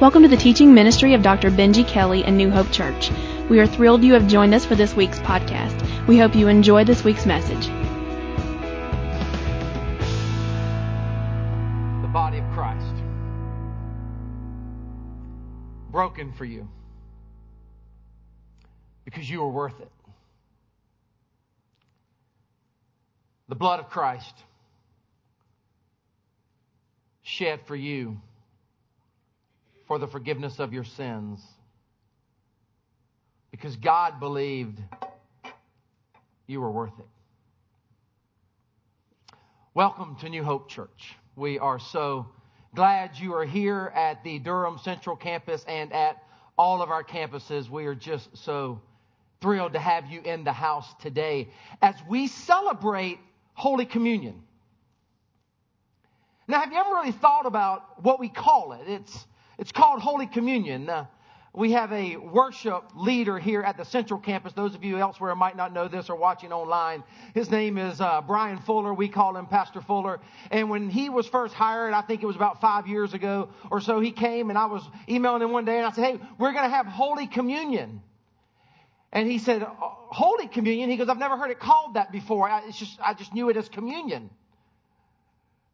Welcome 0.00 0.22
to 0.22 0.28
the 0.28 0.36
teaching 0.36 0.74
ministry 0.74 1.14
of 1.14 1.22
Dr. 1.22 1.50
Benji 1.50 1.84
Kelly 1.84 2.22
and 2.22 2.36
New 2.36 2.50
Hope 2.50 2.70
Church. 2.70 3.10
We 3.50 3.58
are 3.58 3.66
thrilled 3.66 4.04
you 4.04 4.12
have 4.12 4.28
joined 4.28 4.54
us 4.54 4.64
for 4.64 4.76
this 4.76 4.94
week's 4.94 5.18
podcast. 5.18 6.06
We 6.06 6.16
hope 6.16 6.36
you 6.36 6.46
enjoy 6.46 6.84
this 6.84 7.02
week's 7.02 7.26
message. 7.26 7.66
The 12.02 12.08
body 12.12 12.38
of 12.38 12.48
Christ. 12.52 12.94
Broken 15.90 16.32
for 16.32 16.44
you. 16.44 16.68
Because 19.04 19.28
you 19.28 19.40
were 19.40 19.50
worth 19.50 19.80
it. 19.80 19.90
The 23.48 23.56
blood 23.56 23.80
of 23.80 23.90
Christ 23.90 24.32
shed 27.24 27.62
for 27.66 27.74
you 27.74 28.20
for 29.88 29.98
the 29.98 30.06
forgiveness 30.06 30.58
of 30.58 30.72
your 30.72 30.84
sins. 30.84 31.42
Because 33.50 33.74
God 33.76 34.20
believed 34.20 34.78
you 36.46 36.60
were 36.60 36.70
worth 36.70 36.92
it. 36.98 37.06
Welcome 39.72 40.16
to 40.20 40.28
New 40.28 40.44
Hope 40.44 40.68
Church. 40.68 41.16
We 41.36 41.58
are 41.58 41.78
so 41.78 42.26
glad 42.74 43.12
you 43.18 43.34
are 43.34 43.46
here 43.46 43.90
at 43.94 44.22
the 44.22 44.38
Durham 44.38 44.78
Central 44.84 45.16
Campus 45.16 45.64
and 45.66 45.90
at 45.94 46.22
all 46.58 46.82
of 46.82 46.90
our 46.90 47.02
campuses. 47.02 47.70
We 47.70 47.86
are 47.86 47.94
just 47.94 48.36
so 48.36 48.82
thrilled 49.40 49.72
to 49.72 49.78
have 49.78 50.10
you 50.10 50.20
in 50.20 50.44
the 50.44 50.52
house 50.52 50.86
today 51.00 51.48
as 51.80 51.94
we 52.06 52.26
celebrate 52.26 53.18
Holy 53.54 53.86
Communion. 53.86 54.42
Now, 56.46 56.60
have 56.60 56.72
you 56.72 56.78
ever 56.78 56.90
really 56.90 57.12
thought 57.12 57.46
about 57.46 58.02
what 58.02 58.20
we 58.20 58.28
call 58.28 58.72
it? 58.72 58.82
It's 58.86 59.26
it's 59.58 59.72
called 59.72 60.00
Holy 60.00 60.26
Communion. 60.26 60.88
Uh, 60.88 61.06
we 61.52 61.72
have 61.72 61.92
a 61.92 62.16
worship 62.16 62.84
leader 62.94 63.38
here 63.38 63.62
at 63.62 63.76
the 63.76 63.84
Central 63.84 64.20
Campus. 64.20 64.52
Those 64.52 64.76
of 64.76 64.84
you 64.84 64.98
elsewhere 64.98 65.34
might 65.34 65.56
not 65.56 65.72
know 65.72 65.88
this 65.88 66.08
or 66.08 66.14
watching 66.14 66.52
online. 66.52 67.02
His 67.34 67.50
name 67.50 67.76
is 67.76 68.00
uh, 68.00 68.20
Brian 68.20 68.58
Fuller. 68.58 68.94
We 68.94 69.08
call 69.08 69.36
him 69.36 69.46
Pastor 69.46 69.80
Fuller. 69.80 70.20
And 70.52 70.70
when 70.70 70.88
he 70.88 71.08
was 71.08 71.26
first 71.26 71.54
hired, 71.54 71.92
I 71.92 72.02
think 72.02 72.22
it 72.22 72.26
was 72.26 72.36
about 72.36 72.60
five 72.60 72.86
years 72.86 73.14
ago 73.14 73.48
or 73.72 73.80
so, 73.80 73.98
he 73.98 74.12
came 74.12 74.50
and 74.50 74.58
I 74.58 74.66
was 74.66 74.88
emailing 75.08 75.42
him 75.42 75.50
one 75.50 75.64
day 75.64 75.78
and 75.78 75.86
I 75.86 75.90
said, 75.90 76.04
Hey, 76.04 76.20
we're 76.38 76.52
going 76.52 76.64
to 76.64 76.70
have 76.70 76.86
Holy 76.86 77.26
Communion. 77.26 78.02
And 79.10 79.28
he 79.28 79.38
said, 79.38 79.66
Holy 79.66 80.46
Communion? 80.46 80.90
He 80.90 80.96
goes, 80.96 81.08
I've 81.08 81.18
never 81.18 81.36
heard 81.36 81.50
it 81.50 81.58
called 81.58 81.94
that 81.94 82.12
before. 82.12 82.48
I, 82.48 82.68
it's 82.68 82.78
just, 82.78 83.00
I 83.00 83.14
just 83.14 83.34
knew 83.34 83.48
it 83.48 83.56
as 83.56 83.68
communion. 83.68 84.30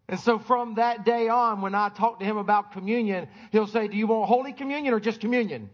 And 0.09 0.21
so 0.21 0.39
from 0.39 0.75
that 0.75 1.05
day 1.05 1.29
on, 1.29 1.63
when 1.63 1.75
I 1.75 1.89
talk 1.89 2.19
to 2.19 2.25
him 2.25 2.37
about 2.37 2.73
communion, 2.73 3.29
he'll 3.53 3.67
say, 3.67 3.89
Do 3.89 3.97
you 3.97 4.07
want 4.07 4.29
Holy 4.29 4.53
Communion 4.53 4.93
or 4.93 5.01
just 5.01 5.21
communion? 5.21 5.71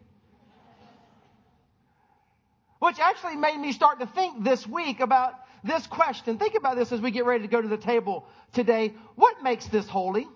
Which 2.79 2.99
actually 2.99 3.37
made 3.37 3.59
me 3.59 3.73
start 3.73 4.01
to 4.01 4.07
think 4.07 4.43
this 4.43 4.67
week 4.67 5.01
about 5.01 5.35
this 5.65 5.87
question. 5.87 6.39
Think 6.39 6.55
about 6.55 6.77
this 6.77 6.93
as 6.93 7.01
we 7.01 7.11
get 7.11 7.27
ready 7.27 7.43
to 7.43 7.49
go 7.49 7.61
to 7.61 7.69
the 7.69 7.77
table 7.77 8.27
today. 8.53 8.95
What 9.17 9.43
makes 9.43 9.67
this 9.67 9.87
holy? 9.89 10.27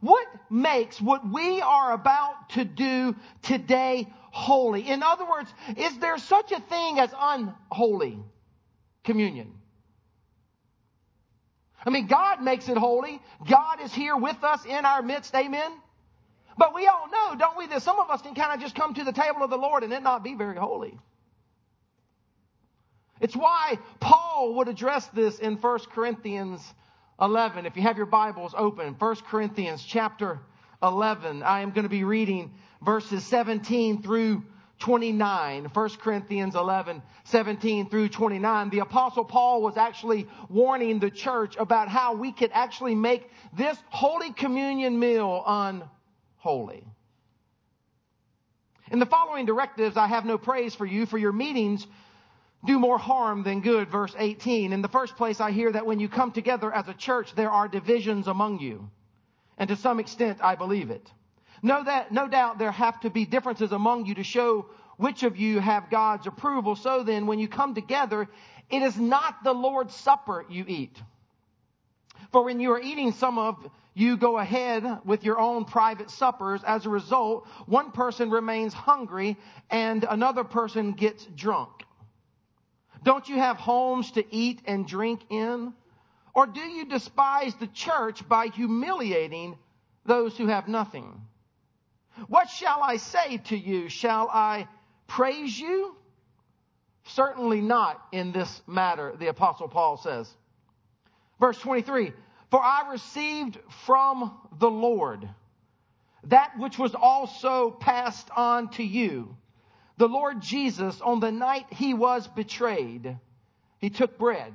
What 0.00 0.26
makes 0.50 1.00
what 1.00 1.28
we 1.28 1.60
are 1.60 1.92
about 1.92 2.50
to 2.50 2.64
do 2.64 3.16
today 3.42 4.08
holy? 4.30 4.88
In 4.88 5.02
other 5.02 5.28
words, 5.28 5.52
is 5.76 5.98
there 5.98 6.18
such 6.18 6.52
a 6.52 6.60
thing 6.60 6.98
as 6.98 7.10
unholy 7.18 8.18
communion? 9.04 9.52
I 11.86 11.90
mean, 11.90 12.08
God 12.08 12.42
makes 12.42 12.68
it 12.68 12.76
holy. 12.76 13.20
God 13.48 13.80
is 13.80 13.94
here 13.94 14.16
with 14.16 14.42
us 14.42 14.64
in 14.66 14.84
our 14.84 15.02
midst. 15.02 15.34
Amen. 15.34 15.70
But 16.58 16.74
we 16.74 16.86
all 16.88 17.08
know, 17.08 17.36
don't 17.38 17.56
we, 17.56 17.66
that 17.68 17.82
some 17.82 18.00
of 18.00 18.10
us 18.10 18.22
can 18.22 18.34
kind 18.34 18.52
of 18.52 18.60
just 18.60 18.74
come 18.74 18.94
to 18.94 19.04
the 19.04 19.12
table 19.12 19.42
of 19.42 19.50
the 19.50 19.56
Lord 19.56 19.84
and 19.84 19.92
it 19.92 20.02
not 20.02 20.24
be 20.24 20.34
very 20.34 20.56
holy. 20.56 20.98
It's 23.20 23.36
why 23.36 23.78
Paul 24.00 24.54
would 24.54 24.68
address 24.68 25.06
this 25.08 25.38
in 25.38 25.56
1 25.56 25.78
Corinthians 25.92 26.60
11. 27.20 27.66
If 27.66 27.76
you 27.76 27.82
have 27.82 27.96
your 27.96 28.06
Bibles 28.06 28.54
open, 28.56 28.94
1 28.98 29.16
Corinthians 29.28 29.82
chapter 29.82 30.40
11, 30.82 31.42
I 31.42 31.60
am 31.60 31.70
going 31.70 31.84
to 31.84 31.88
be 31.88 32.04
reading 32.04 32.52
verses 32.82 33.24
17 33.24 34.02
through 34.02 34.42
29, 34.78 35.64
1 35.72 35.88
Corinthians 36.00 36.54
11, 36.54 37.02
17 37.24 37.88
through 37.88 38.08
29, 38.08 38.70
the 38.70 38.80
apostle 38.80 39.24
Paul 39.24 39.62
was 39.62 39.76
actually 39.76 40.28
warning 40.48 40.98
the 40.98 41.10
church 41.10 41.56
about 41.58 41.88
how 41.88 42.14
we 42.14 42.32
could 42.32 42.50
actually 42.52 42.94
make 42.94 43.28
this 43.56 43.76
Holy 43.88 44.32
Communion 44.32 44.98
meal 44.98 45.42
unholy. 45.46 46.86
In 48.90 48.98
the 48.98 49.06
following 49.06 49.46
directives, 49.46 49.96
I 49.96 50.06
have 50.06 50.24
no 50.24 50.38
praise 50.38 50.74
for 50.74 50.86
you, 50.86 51.06
for 51.06 51.18
your 51.18 51.32
meetings 51.32 51.86
do 52.64 52.78
more 52.78 52.98
harm 52.98 53.42
than 53.42 53.60
good. 53.60 53.88
Verse 53.90 54.14
18. 54.18 54.72
In 54.72 54.82
the 54.82 54.88
first 54.88 55.16
place, 55.16 55.40
I 55.40 55.52
hear 55.52 55.72
that 55.72 55.86
when 55.86 56.00
you 56.00 56.08
come 56.08 56.32
together 56.32 56.72
as 56.72 56.88
a 56.88 56.94
church, 56.94 57.34
there 57.34 57.50
are 57.50 57.68
divisions 57.68 58.26
among 58.26 58.60
you. 58.60 58.90
And 59.58 59.68
to 59.68 59.76
some 59.76 60.00
extent, 60.00 60.38
I 60.42 60.56
believe 60.56 60.90
it. 60.90 61.10
No, 61.62 61.82
that, 61.84 62.12
no 62.12 62.28
doubt 62.28 62.58
there 62.58 62.70
have 62.70 63.00
to 63.00 63.10
be 63.10 63.24
differences 63.24 63.72
among 63.72 64.06
you 64.06 64.14
to 64.16 64.24
show 64.24 64.66
which 64.96 65.22
of 65.22 65.36
you 65.36 65.60
have 65.60 65.90
God's 65.90 66.26
approval. 66.26 66.76
So 66.76 67.02
then, 67.02 67.26
when 67.26 67.38
you 67.38 67.48
come 67.48 67.74
together, 67.74 68.28
it 68.70 68.82
is 68.82 68.98
not 68.98 69.44
the 69.44 69.52
Lord's 69.52 69.94
Supper 69.94 70.44
you 70.48 70.64
eat. 70.66 71.00
For 72.32 72.44
when 72.44 72.60
you 72.60 72.72
are 72.72 72.80
eating, 72.80 73.12
some 73.12 73.38
of 73.38 73.56
you 73.94 74.16
go 74.16 74.38
ahead 74.38 74.84
with 75.04 75.24
your 75.24 75.38
own 75.38 75.64
private 75.64 76.10
suppers. 76.10 76.60
As 76.66 76.84
a 76.84 76.90
result, 76.90 77.46
one 77.66 77.92
person 77.92 78.30
remains 78.30 78.74
hungry 78.74 79.38
and 79.70 80.04
another 80.04 80.44
person 80.44 80.92
gets 80.92 81.24
drunk. 81.34 81.70
Don't 83.02 83.28
you 83.28 83.36
have 83.36 83.56
homes 83.56 84.10
to 84.12 84.24
eat 84.34 84.60
and 84.66 84.86
drink 84.86 85.20
in? 85.30 85.72
Or 86.34 86.46
do 86.46 86.60
you 86.60 86.84
despise 86.84 87.54
the 87.54 87.68
church 87.68 88.28
by 88.28 88.48
humiliating 88.48 89.56
those 90.04 90.36
who 90.36 90.48
have 90.48 90.68
nothing? 90.68 91.22
What 92.28 92.48
shall 92.48 92.82
I 92.82 92.96
say 92.96 93.38
to 93.48 93.56
you? 93.56 93.88
Shall 93.88 94.28
I 94.32 94.68
praise 95.06 95.58
you? 95.58 95.94
Certainly 97.04 97.60
not 97.60 98.02
in 98.12 98.32
this 98.32 98.62
matter, 98.66 99.14
the 99.18 99.28
apostle 99.28 99.68
Paul 99.68 99.96
says. 99.96 100.28
Verse 101.38 101.58
23, 101.58 102.12
for 102.50 102.62
I 102.62 102.90
received 102.90 103.58
from 103.84 104.36
the 104.58 104.70
Lord 104.70 105.28
that 106.24 106.58
which 106.58 106.78
was 106.78 106.94
also 106.94 107.70
passed 107.70 108.28
on 108.36 108.70
to 108.70 108.82
you. 108.82 109.36
The 109.98 110.08
Lord 110.08 110.40
Jesus, 110.40 111.00
on 111.00 111.20
the 111.20 111.30
night 111.30 111.66
he 111.70 111.94
was 111.94 112.26
betrayed, 112.26 113.16
he 113.78 113.90
took 113.90 114.18
bread. 114.18 114.52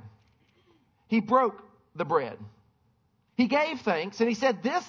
He 1.08 1.20
broke 1.20 1.62
the 1.94 2.04
bread. 2.04 2.38
He 3.36 3.46
gave 3.46 3.80
thanks 3.80 4.20
and 4.20 4.28
he 4.28 4.34
said, 4.34 4.62
this 4.62 4.84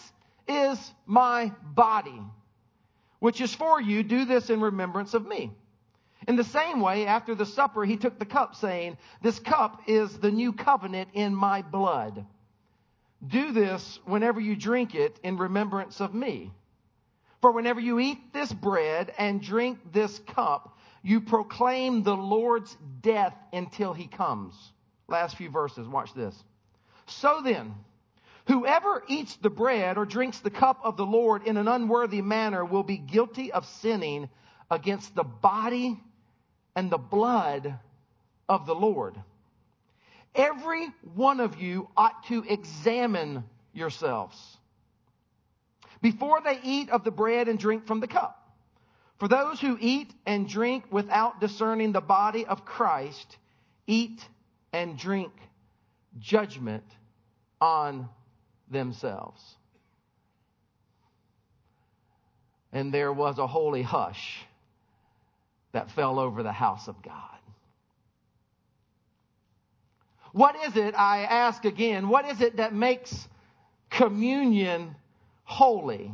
is 0.47 0.94
my 1.05 1.51
body 1.63 2.22
which 3.23 3.39
is 3.39 3.56
for 3.56 3.79
you. 3.79 4.03
Do 4.03 4.25
this 4.25 4.50
in 4.50 4.59
remembrance 4.59 5.13
of 5.13 5.25
me. 5.25 5.50
In 6.28 6.35
the 6.35 6.44
same 6.44 6.81
way, 6.81 7.07
after 7.07 7.34
the 7.34 7.45
supper, 7.45 7.85
he 7.85 7.95
took 7.95 8.19
the 8.19 8.25
cup, 8.25 8.53
saying, 8.53 8.97
This 9.22 9.39
cup 9.39 9.84
is 9.88 10.17
the 10.17 10.29
new 10.29 10.51
covenant 10.51 11.07
in 11.13 11.34
my 11.34 11.61
blood. 11.61 12.25
Do 13.25 13.53
this 13.53 13.97
whenever 14.03 14.41
you 14.41 14.57
drink 14.57 14.94
it 14.94 15.22
in 15.23 15.38
remembrance 15.38 16.01
of 16.01 16.13
me. 16.13 16.51
For 17.39 17.53
whenever 17.53 17.79
you 17.79 17.97
eat 17.97 18.34
this 18.34 18.51
bread 18.51 19.13
and 19.17 19.41
drink 19.41 19.79
this 19.94 20.19
cup, 20.28 20.78
you 21.01 21.22
proclaim 21.22 22.03
the 22.03 22.17
Lord's 22.17 22.75
death 23.01 23.38
until 23.53 23.94
he 23.94 24.07
comes. 24.07 24.53
Last 25.07 25.38
few 25.38 25.50
verses, 25.50 25.88
watch 25.88 26.13
this. 26.13 26.35
So 27.05 27.40
then, 27.41 27.73
Whoever 28.48 29.04
eats 29.08 29.36
the 29.38 29.50
bread 29.50 29.98
or 29.98 30.06
drinks 30.06 30.40
the 30.40 30.50
cup 30.50 30.81
of 30.84 30.98
the 30.98 31.06
Lord 31.06 31.47
in 31.47 31.58
an 31.58 31.67
unworthy 31.67 32.22
manner 32.22 32.66
will 32.66 32.84
be 32.84 32.97
guilty 32.97 33.52
of 33.52 33.66
sinning 33.66 34.29
against 34.70 35.16
the 35.16 35.23
body 35.23 36.00
and 36.76 36.91
the 36.91 36.97
blood 36.97 37.79
of 38.50 38.66
the 38.66 38.76
Lord. 38.76 39.16
Every 40.35 40.88
one 41.16 41.40
of 41.40 41.62
you 41.62 41.88
ought 41.96 42.26
to 42.28 42.44
examine 42.47 43.44
yourselves 43.72 44.38
before 46.02 46.41
they 46.44 46.59
eat 46.64 46.90
of 46.90 47.03
the 47.03 47.12
bread 47.12 47.47
and 47.47 47.58
drink 47.58 47.85
from 47.88 48.02
the 48.02 48.08
cup. 48.08 48.40
For 49.20 49.28
those 49.28 49.62
who 49.62 49.78
eat 49.79 50.12
and 50.26 50.50
drink 50.50 50.85
without 50.91 51.40
discerning 51.40 51.94
the 51.94 52.02
body 52.02 52.46
of 52.46 52.66
Christ 52.66 53.38
eat 53.88 54.28
and 54.73 54.97
drink 54.97 55.32
judgment 56.20 56.84
on 57.62 58.09
themselves. 58.70 59.42
And 62.72 62.94
there 62.94 63.14
was 63.14 63.38
a 63.38 63.48
holy 63.48 63.84
hush 63.84 64.44
that 65.74 65.92
fell 65.92 66.20
over 66.20 66.44
the 66.44 66.52
house 66.52 66.88
of 66.88 67.02
God. 67.02 67.16
What 70.32 70.56
is 70.66 70.76
it, 70.76 70.96
I 70.96 71.24
ask 71.24 71.64
again, 71.66 72.10
what 72.10 72.26
is 72.26 72.42
it 72.42 72.58
that 72.58 72.74
makes 72.74 73.28
communion 73.94 74.96
holy. 75.44 76.12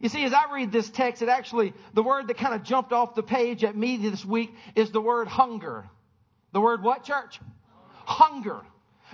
You 0.00 0.08
see, 0.08 0.24
as 0.24 0.32
I 0.32 0.52
read 0.52 0.72
this 0.72 0.88
text, 0.90 1.22
it 1.22 1.28
actually, 1.28 1.74
the 1.94 2.02
word 2.02 2.28
that 2.28 2.36
kind 2.36 2.54
of 2.54 2.62
jumped 2.64 2.92
off 2.92 3.14
the 3.14 3.22
page 3.22 3.64
at 3.64 3.76
me 3.76 3.96
this 3.96 4.24
week 4.24 4.52
is 4.74 4.90
the 4.90 5.00
word 5.00 5.28
hunger. 5.28 5.88
The 6.52 6.60
word 6.60 6.82
what, 6.82 7.04
church? 7.04 7.40
Hunger. 8.04 8.60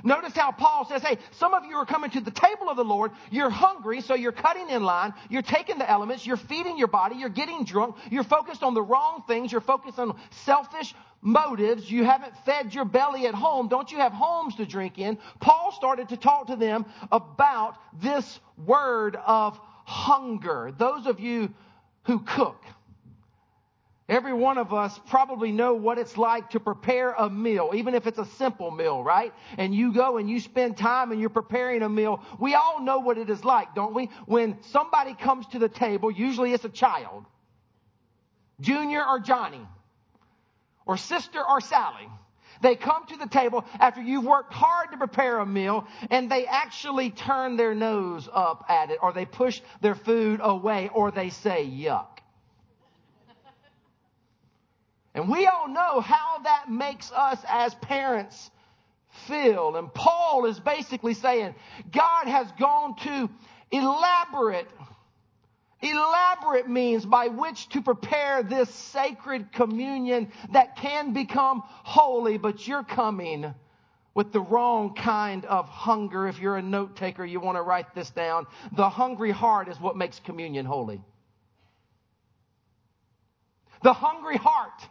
Notice 0.04 0.34
how 0.34 0.52
Paul 0.52 0.86
says, 0.86 1.02
hey, 1.02 1.18
some 1.32 1.54
of 1.54 1.64
you 1.64 1.76
are 1.76 1.86
coming 1.86 2.10
to 2.10 2.20
the 2.20 2.30
table 2.30 2.68
of 2.68 2.76
the 2.76 2.84
Lord. 2.84 3.12
You're 3.30 3.50
hungry, 3.50 4.00
so 4.00 4.14
you're 4.14 4.32
cutting 4.32 4.70
in 4.70 4.82
line. 4.82 5.14
You're 5.28 5.42
taking 5.42 5.78
the 5.78 5.90
elements. 5.90 6.26
You're 6.26 6.36
feeding 6.36 6.78
your 6.78 6.88
body. 6.88 7.16
You're 7.16 7.28
getting 7.28 7.64
drunk. 7.64 7.96
You're 8.10 8.24
focused 8.24 8.62
on 8.62 8.74
the 8.74 8.82
wrong 8.82 9.24
things. 9.26 9.52
You're 9.52 9.60
focused 9.60 9.98
on 9.98 10.18
selfish 10.30 10.94
motives. 11.20 11.90
You 11.90 12.04
haven't 12.04 12.36
fed 12.44 12.74
your 12.74 12.84
belly 12.84 13.26
at 13.26 13.34
home. 13.34 13.68
Don't 13.68 13.90
you 13.90 13.98
have 13.98 14.12
homes 14.12 14.54
to 14.56 14.66
drink 14.66 14.98
in? 14.98 15.18
Paul 15.40 15.72
started 15.72 16.10
to 16.10 16.16
talk 16.16 16.48
to 16.48 16.56
them 16.56 16.86
about 17.10 17.76
this 18.00 18.40
word 18.64 19.16
of 19.26 19.58
hunger. 19.84 20.72
Those 20.76 21.06
of 21.06 21.18
you 21.20 21.52
who 22.04 22.20
cook, 22.20 22.62
Every 24.08 24.32
one 24.32 24.56
of 24.56 24.72
us 24.72 24.98
probably 25.10 25.52
know 25.52 25.74
what 25.74 25.98
it's 25.98 26.16
like 26.16 26.50
to 26.50 26.60
prepare 26.60 27.12
a 27.12 27.28
meal, 27.28 27.72
even 27.74 27.94
if 27.94 28.06
it's 28.06 28.18
a 28.18 28.24
simple 28.24 28.70
meal, 28.70 29.04
right? 29.04 29.34
And 29.58 29.74
you 29.74 29.92
go 29.92 30.16
and 30.16 30.30
you 30.30 30.40
spend 30.40 30.78
time 30.78 31.12
and 31.12 31.20
you're 31.20 31.28
preparing 31.28 31.82
a 31.82 31.90
meal. 31.90 32.22
We 32.40 32.54
all 32.54 32.80
know 32.80 33.00
what 33.00 33.18
it 33.18 33.28
is 33.28 33.44
like, 33.44 33.74
don't 33.74 33.94
we? 33.94 34.08
When 34.24 34.62
somebody 34.70 35.12
comes 35.12 35.46
to 35.48 35.58
the 35.58 35.68
table, 35.68 36.10
usually 36.10 36.54
it's 36.54 36.64
a 36.64 36.70
child, 36.70 37.26
Junior 38.62 39.04
or 39.06 39.20
Johnny, 39.20 39.66
or 40.86 40.96
sister 40.96 41.42
or 41.46 41.60
Sally. 41.60 42.08
They 42.62 42.76
come 42.76 43.06
to 43.08 43.16
the 43.18 43.28
table 43.28 43.66
after 43.78 44.00
you've 44.00 44.24
worked 44.24 44.54
hard 44.54 44.90
to 44.92 44.96
prepare 44.96 45.38
a 45.38 45.46
meal 45.46 45.86
and 46.10 46.30
they 46.30 46.46
actually 46.46 47.10
turn 47.10 47.56
their 47.56 47.74
nose 47.74 48.26
up 48.32 48.64
at 48.70 48.90
it 48.90 48.98
or 49.02 49.12
they 49.12 49.26
push 49.26 49.60
their 49.82 49.94
food 49.94 50.40
away 50.42 50.90
or 50.92 51.10
they 51.10 51.28
say 51.28 51.66
yuck. 51.66 52.17
And 55.18 55.28
we 55.28 55.46
all 55.48 55.66
know 55.66 56.00
how 56.00 56.38
that 56.44 56.70
makes 56.70 57.10
us 57.10 57.40
as 57.48 57.74
parents 57.74 58.52
feel. 59.26 59.74
And 59.74 59.92
Paul 59.92 60.44
is 60.44 60.60
basically 60.60 61.14
saying 61.14 61.56
God 61.90 62.28
has 62.28 62.48
gone 62.52 62.94
to 62.98 63.28
elaborate, 63.72 64.68
elaborate 65.80 66.68
means 66.68 67.04
by 67.04 67.26
which 67.26 67.68
to 67.70 67.82
prepare 67.82 68.44
this 68.44 68.72
sacred 68.72 69.50
communion 69.50 70.30
that 70.52 70.76
can 70.76 71.12
become 71.14 71.64
holy, 71.66 72.38
but 72.38 72.68
you're 72.68 72.84
coming 72.84 73.52
with 74.14 74.32
the 74.32 74.40
wrong 74.40 74.94
kind 74.94 75.44
of 75.46 75.68
hunger. 75.68 76.28
If 76.28 76.38
you're 76.38 76.56
a 76.56 76.62
note 76.62 76.94
taker, 76.94 77.24
you 77.24 77.40
want 77.40 77.56
to 77.58 77.62
write 77.62 77.92
this 77.92 78.10
down. 78.10 78.46
The 78.70 78.88
hungry 78.88 79.32
heart 79.32 79.66
is 79.66 79.80
what 79.80 79.96
makes 79.96 80.20
communion 80.20 80.64
holy. 80.64 81.00
The 83.82 83.92
hungry 83.92 84.36
heart 84.36 84.88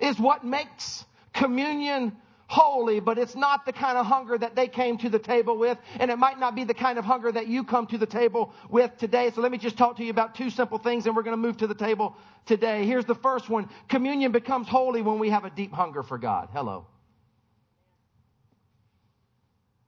is 0.00 0.18
what 0.18 0.44
makes 0.44 1.04
communion 1.32 2.16
holy, 2.50 2.98
but 2.98 3.16
it's 3.16 3.36
not 3.36 3.64
the 3.64 3.72
kind 3.72 3.96
of 3.96 4.04
hunger 4.04 4.36
that 4.36 4.56
they 4.56 4.66
came 4.66 4.98
to 4.98 5.08
the 5.08 5.20
table 5.20 5.56
with, 5.56 5.78
and 6.00 6.10
it 6.10 6.18
might 6.18 6.38
not 6.40 6.56
be 6.56 6.64
the 6.64 6.74
kind 6.74 6.98
of 6.98 7.04
hunger 7.04 7.30
that 7.30 7.46
you 7.46 7.62
come 7.62 7.86
to 7.86 7.96
the 7.96 8.06
table 8.06 8.52
with 8.68 8.90
today. 8.98 9.30
So 9.32 9.40
let 9.40 9.52
me 9.52 9.58
just 9.58 9.78
talk 9.78 9.98
to 9.98 10.04
you 10.04 10.10
about 10.10 10.34
two 10.34 10.50
simple 10.50 10.78
things, 10.78 11.06
and 11.06 11.14
we're 11.14 11.22
going 11.22 11.36
to 11.36 11.40
move 11.40 11.58
to 11.58 11.68
the 11.68 11.76
table 11.76 12.16
today. 12.46 12.84
Here's 12.86 13.04
the 13.04 13.14
first 13.14 13.48
one. 13.48 13.68
Communion 13.88 14.32
becomes 14.32 14.66
holy 14.66 15.00
when 15.00 15.20
we 15.20 15.30
have 15.30 15.44
a 15.44 15.50
deep 15.50 15.72
hunger 15.72 16.02
for 16.02 16.18
God. 16.18 16.48
Hello. 16.52 16.86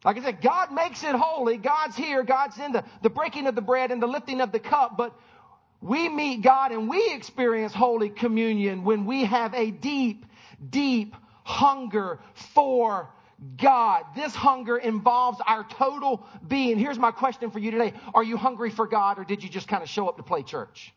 Like 0.04 0.18
I 0.18 0.22
said, 0.22 0.40
God 0.40 0.72
makes 0.72 1.02
it 1.02 1.14
holy. 1.14 1.56
God's 1.56 1.96
here. 1.96 2.22
God's 2.22 2.58
in 2.58 2.72
the, 2.72 2.84
the 3.02 3.10
breaking 3.10 3.48
of 3.48 3.56
the 3.56 3.60
bread 3.60 3.90
and 3.90 4.00
the 4.00 4.06
lifting 4.06 4.40
of 4.40 4.52
the 4.52 4.58
cup, 4.60 4.96
but 4.96 5.16
we 5.82 6.08
meet 6.08 6.42
God 6.42 6.72
and 6.72 6.88
we 6.88 7.12
experience 7.12 7.74
Holy 7.74 8.08
Communion 8.08 8.84
when 8.84 9.04
we 9.04 9.24
have 9.24 9.52
a 9.54 9.70
deep, 9.70 10.24
deep 10.70 11.16
hunger 11.44 12.20
for 12.54 13.10
God. 13.60 14.04
This 14.14 14.34
hunger 14.34 14.76
involves 14.76 15.40
our 15.44 15.64
total 15.64 16.24
being. 16.46 16.78
Here's 16.78 16.98
my 16.98 17.10
question 17.10 17.50
for 17.50 17.58
you 17.58 17.72
today. 17.72 17.94
Are 18.14 18.22
you 18.22 18.36
hungry 18.36 18.70
for 18.70 18.86
God 18.86 19.18
or 19.18 19.24
did 19.24 19.42
you 19.42 19.50
just 19.50 19.66
kind 19.66 19.82
of 19.82 19.88
show 19.88 20.08
up 20.08 20.16
to 20.18 20.22
play 20.22 20.44
church? 20.44 20.94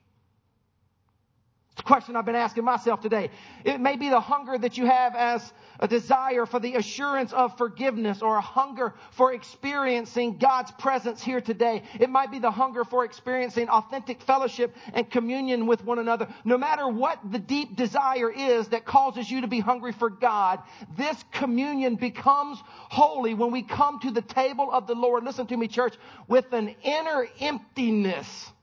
It's 1.75 1.81
a 1.81 1.83
question 1.83 2.16
I've 2.16 2.25
been 2.25 2.36
asking 2.36 2.63
myself 2.63 3.01
today. 3.01 3.30
It 3.66 3.81
may 3.81 3.98
be 3.98 4.07
the 4.07 4.22
hunger 4.22 4.57
that 4.57 4.77
you 4.77 4.86
have 4.86 5.13
as 5.13 5.51
a 5.77 5.89
desire 5.89 6.45
for 6.45 6.57
the 6.57 6.75
assurance 6.75 7.33
of 7.33 7.57
forgiveness 7.57 8.22
or 8.22 8.38
a 8.38 8.42
hunger 8.42 8.94
for 9.12 9.33
experiencing 9.33 10.38
God's 10.38 10.72
presence 10.72 11.22
here 11.22 11.42
today. 11.42 11.83
It 12.00 12.10
might 12.10 12.31
be 12.31 12.39
the 12.39 12.50
hunger 12.50 12.86
for 12.86 13.04
experiencing 13.04 13.68
authentic 13.68 14.22
fellowship 14.22 14.74
and 14.94 15.12
communion 15.12 15.68
with 15.68 15.83
one 15.83 16.00
another. 16.00 16.33
No 16.45 16.57
matter 16.57 16.88
what 16.88 17.19
the 17.30 17.39
deep 17.39 17.75
desire 17.75 18.31
is 18.31 18.69
that 18.69 18.86
causes 18.86 19.30
you 19.30 19.42
to 19.42 19.48
be 19.48 19.60
hungry 19.60 19.92
for 19.92 20.10
God, 20.10 20.62
this 20.95 21.22
communion 21.33 21.98
becomes 21.98 22.57
holy 22.63 23.33
when 23.33 23.51
we 23.51 23.63
come 23.63 24.00
to 24.00 24.12
the 24.12 24.22
table 24.22 24.72
of 24.72 24.88
the 24.88 24.95
Lord. 24.95 25.25
Listen 25.25 25.45
to 25.48 25.57
me, 25.57 25.68
church, 25.68 25.95
with 26.30 26.54
an 26.54 26.74
inner 26.83 27.27
emptiness 27.42 28.54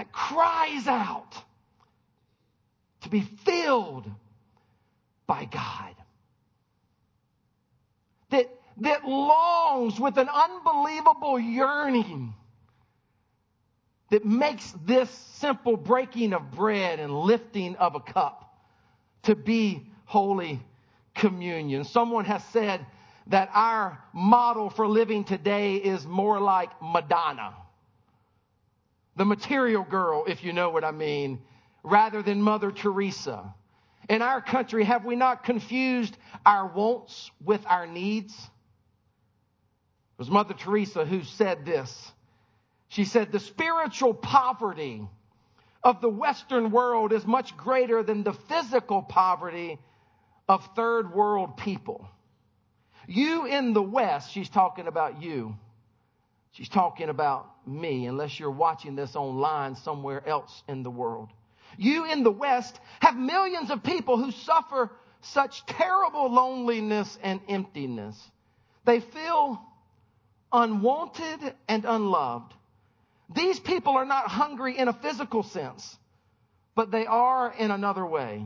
that 0.00 0.12
cries 0.12 0.86
out 0.86 1.34
to 3.02 3.10
be 3.10 3.20
filled 3.20 4.10
by 5.26 5.44
God. 5.44 5.94
That, 8.30 8.46
that 8.78 9.04
longs 9.04 10.00
with 10.00 10.16
an 10.16 10.30
unbelievable 10.30 11.38
yearning 11.38 12.32
that 14.08 14.24
makes 14.24 14.72
this 14.86 15.10
simple 15.34 15.76
breaking 15.76 16.32
of 16.32 16.50
bread 16.50 16.98
and 16.98 17.14
lifting 17.14 17.76
of 17.76 17.94
a 17.94 18.00
cup 18.00 18.58
to 19.24 19.34
be 19.34 19.86
holy 20.06 20.62
communion. 21.14 21.84
Someone 21.84 22.24
has 22.24 22.42
said 22.54 22.86
that 23.26 23.50
our 23.52 24.02
model 24.14 24.70
for 24.70 24.88
living 24.88 25.24
today 25.24 25.74
is 25.76 26.06
more 26.06 26.40
like 26.40 26.70
Madonna 26.80 27.52
the 29.16 29.24
material 29.24 29.82
girl, 29.82 30.24
if 30.26 30.44
you 30.44 30.52
know 30.52 30.70
what 30.70 30.84
I 30.84 30.90
mean, 30.90 31.40
rather 31.82 32.22
than 32.22 32.42
Mother 32.42 32.70
Teresa. 32.70 33.54
In 34.08 34.22
our 34.22 34.40
country, 34.40 34.84
have 34.84 35.04
we 35.04 35.16
not 35.16 35.44
confused 35.44 36.16
our 36.44 36.66
wants 36.66 37.30
with 37.44 37.64
our 37.66 37.86
needs? 37.86 38.32
It 38.32 40.18
was 40.18 40.30
Mother 40.30 40.54
Teresa 40.54 41.04
who 41.04 41.22
said 41.22 41.64
this. 41.64 42.12
She 42.88 43.04
said, 43.04 43.30
the 43.30 43.38
spiritual 43.38 44.14
poverty 44.14 45.06
of 45.82 46.00
the 46.00 46.08
Western 46.08 46.70
world 46.72 47.12
is 47.12 47.24
much 47.24 47.56
greater 47.56 48.02
than 48.02 48.24
the 48.24 48.32
physical 48.32 49.00
poverty 49.00 49.78
of 50.48 50.68
third 50.74 51.14
world 51.14 51.56
people. 51.56 52.08
You 53.06 53.46
in 53.46 53.72
the 53.72 53.82
West, 53.82 54.32
she's 54.32 54.48
talking 54.48 54.86
about 54.86 55.22
you. 55.22 55.56
She's 56.52 56.68
talking 56.68 57.08
about 57.08 57.46
me, 57.66 58.06
unless 58.06 58.38
you're 58.38 58.50
watching 58.50 58.96
this 58.96 59.14
online 59.14 59.76
somewhere 59.76 60.26
else 60.26 60.62
in 60.68 60.82
the 60.82 60.90
world. 60.90 61.28
You 61.76 62.10
in 62.10 62.24
the 62.24 62.30
West 62.30 62.78
have 63.00 63.16
millions 63.16 63.70
of 63.70 63.82
people 63.82 64.16
who 64.16 64.32
suffer 64.32 64.90
such 65.22 65.64
terrible 65.66 66.32
loneliness 66.32 67.18
and 67.22 67.40
emptiness. 67.48 68.16
They 68.84 69.00
feel 69.00 69.60
unwanted 70.52 71.54
and 71.68 71.84
unloved. 71.84 72.52
These 73.32 73.60
people 73.60 73.92
are 73.92 74.04
not 74.04 74.26
hungry 74.26 74.76
in 74.76 74.88
a 74.88 74.92
physical 74.92 75.44
sense, 75.44 75.96
but 76.74 76.90
they 76.90 77.06
are 77.06 77.52
in 77.52 77.70
another 77.70 78.04
way. 78.04 78.44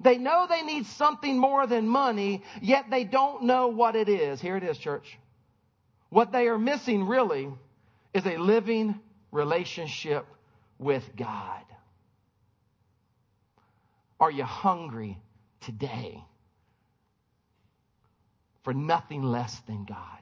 They 0.00 0.18
know 0.18 0.46
they 0.48 0.62
need 0.62 0.86
something 0.86 1.38
more 1.38 1.66
than 1.66 1.88
money, 1.88 2.42
yet 2.60 2.86
they 2.90 3.04
don't 3.04 3.44
know 3.44 3.68
what 3.68 3.96
it 3.96 4.08
is. 4.08 4.40
Here 4.40 4.56
it 4.56 4.62
is, 4.62 4.76
church. 4.76 5.18
What 6.10 6.32
they 6.32 6.48
are 6.48 6.58
missing 6.58 7.06
really 7.06 7.48
is 8.14 8.24
a 8.26 8.36
living 8.36 8.98
relationship 9.30 10.26
with 10.78 11.04
God. 11.16 11.62
Are 14.20 14.30
you 14.30 14.44
hungry 14.44 15.18
today 15.60 16.22
for 18.64 18.74
nothing 18.74 19.22
less 19.22 19.56
than 19.66 19.84
God? 19.84 20.18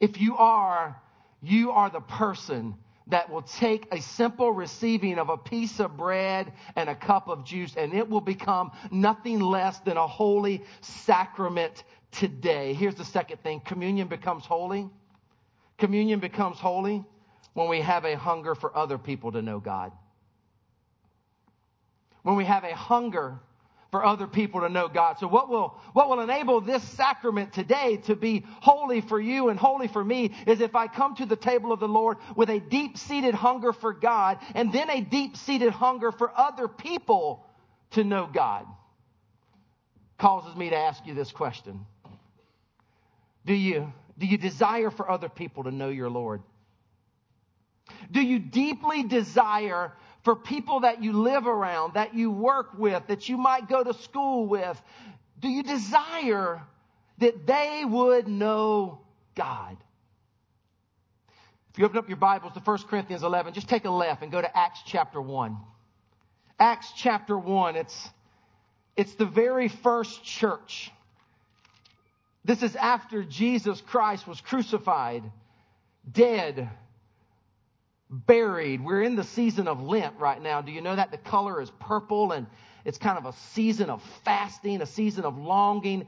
If 0.00 0.20
you 0.20 0.36
are, 0.36 1.00
you 1.40 1.70
are 1.70 1.90
the 1.90 2.00
person 2.00 2.74
that 3.08 3.30
will 3.30 3.42
take 3.42 3.86
a 3.92 4.00
simple 4.00 4.50
receiving 4.50 5.18
of 5.18 5.28
a 5.28 5.36
piece 5.36 5.78
of 5.78 5.96
bread 5.96 6.52
and 6.74 6.88
a 6.88 6.94
cup 6.94 7.28
of 7.28 7.44
juice 7.44 7.74
and 7.76 7.92
it 7.92 8.08
will 8.08 8.20
become 8.20 8.72
nothing 8.90 9.40
less 9.40 9.78
than 9.80 9.96
a 9.96 10.06
holy 10.06 10.62
sacrament 10.80 11.84
today. 12.14 12.74
Here's 12.74 12.94
the 12.94 13.04
second 13.04 13.42
thing. 13.42 13.60
Communion 13.60 14.08
becomes 14.08 14.44
holy. 14.44 14.88
Communion 15.78 16.20
becomes 16.20 16.58
holy 16.58 17.04
when 17.54 17.68
we 17.68 17.80
have 17.80 18.04
a 18.04 18.16
hunger 18.16 18.54
for 18.54 18.76
other 18.76 18.98
people 18.98 19.32
to 19.32 19.42
know 19.42 19.60
God. 19.60 19.92
When 22.22 22.36
we 22.36 22.44
have 22.44 22.64
a 22.64 22.74
hunger 22.74 23.38
for 23.90 24.04
other 24.04 24.26
people 24.26 24.62
to 24.62 24.68
know 24.68 24.88
God. 24.88 25.20
So 25.20 25.28
what 25.28 25.48
will, 25.48 25.78
what 25.92 26.08
will 26.08 26.20
enable 26.20 26.60
this 26.60 26.82
sacrament 26.82 27.52
today 27.52 27.98
to 28.06 28.16
be 28.16 28.44
holy 28.60 29.00
for 29.00 29.20
you 29.20 29.50
and 29.50 29.58
holy 29.58 29.86
for 29.86 30.02
me 30.02 30.34
is 30.48 30.60
if 30.60 30.74
I 30.74 30.88
come 30.88 31.14
to 31.16 31.26
the 31.26 31.36
table 31.36 31.70
of 31.70 31.78
the 31.78 31.86
Lord 31.86 32.16
with 32.34 32.50
a 32.50 32.58
deep 32.58 32.98
seated 32.98 33.34
hunger 33.34 33.72
for 33.72 33.92
God 33.92 34.38
and 34.56 34.72
then 34.72 34.90
a 34.90 35.00
deep 35.00 35.36
seated 35.36 35.70
hunger 35.70 36.10
for 36.10 36.36
other 36.36 36.66
people 36.66 37.46
to 37.92 38.02
know 38.02 38.28
God. 38.32 38.66
Causes 40.18 40.56
me 40.56 40.70
to 40.70 40.76
ask 40.76 41.06
you 41.06 41.14
this 41.14 41.30
question. 41.30 41.86
Do 43.46 43.54
you, 43.54 43.92
do 44.18 44.26
you 44.26 44.38
desire 44.38 44.90
for 44.90 45.10
other 45.10 45.28
people 45.28 45.64
to 45.64 45.70
know 45.70 45.88
your 45.88 46.10
Lord? 46.10 46.42
Do 48.10 48.20
you 48.20 48.38
deeply 48.38 49.02
desire 49.02 49.92
for 50.22 50.34
people 50.34 50.80
that 50.80 51.02
you 51.02 51.12
live 51.12 51.46
around, 51.46 51.94
that 51.94 52.14
you 52.14 52.30
work 52.30 52.78
with, 52.78 53.06
that 53.08 53.28
you 53.28 53.36
might 53.36 53.68
go 53.68 53.84
to 53.84 53.92
school 53.94 54.46
with? 54.46 54.80
Do 55.38 55.48
you 55.48 55.62
desire 55.62 56.62
that 57.18 57.46
they 57.46 57.84
would 57.86 58.26
know 58.26 59.00
God? 59.34 59.76
If 61.72 61.78
you 61.78 61.84
open 61.84 61.98
up 61.98 62.08
your 62.08 62.16
Bibles 62.16 62.52
to 62.54 62.60
1 62.60 62.78
Corinthians 62.88 63.22
11, 63.22 63.52
just 63.52 63.68
take 63.68 63.84
a 63.84 63.90
left 63.90 64.22
and 64.22 64.30
go 64.30 64.40
to 64.40 64.56
Acts 64.56 64.80
chapter 64.86 65.20
1. 65.20 65.56
Acts 66.58 66.92
chapter 66.96 67.36
1, 67.36 67.76
it's, 67.76 68.08
it's 68.96 69.14
the 69.16 69.26
very 69.26 69.68
first 69.68 70.22
church. 70.22 70.92
This 72.44 72.62
is 72.62 72.76
after 72.76 73.24
Jesus 73.24 73.80
Christ 73.80 74.26
was 74.26 74.40
crucified, 74.40 75.22
dead, 76.10 76.68
buried. 78.10 78.84
We're 78.84 79.02
in 79.02 79.16
the 79.16 79.24
season 79.24 79.66
of 79.66 79.80
Lent 79.80 80.16
right 80.18 80.40
now. 80.40 80.60
Do 80.60 80.70
you 80.70 80.82
know 80.82 80.94
that? 80.94 81.10
The 81.10 81.18
color 81.18 81.62
is 81.62 81.70
purple 81.80 82.32
and 82.32 82.46
it's 82.84 82.98
kind 82.98 83.16
of 83.16 83.24
a 83.24 83.32
season 83.54 83.88
of 83.88 84.02
fasting, 84.24 84.82
a 84.82 84.86
season 84.86 85.24
of 85.24 85.38
longing. 85.38 86.06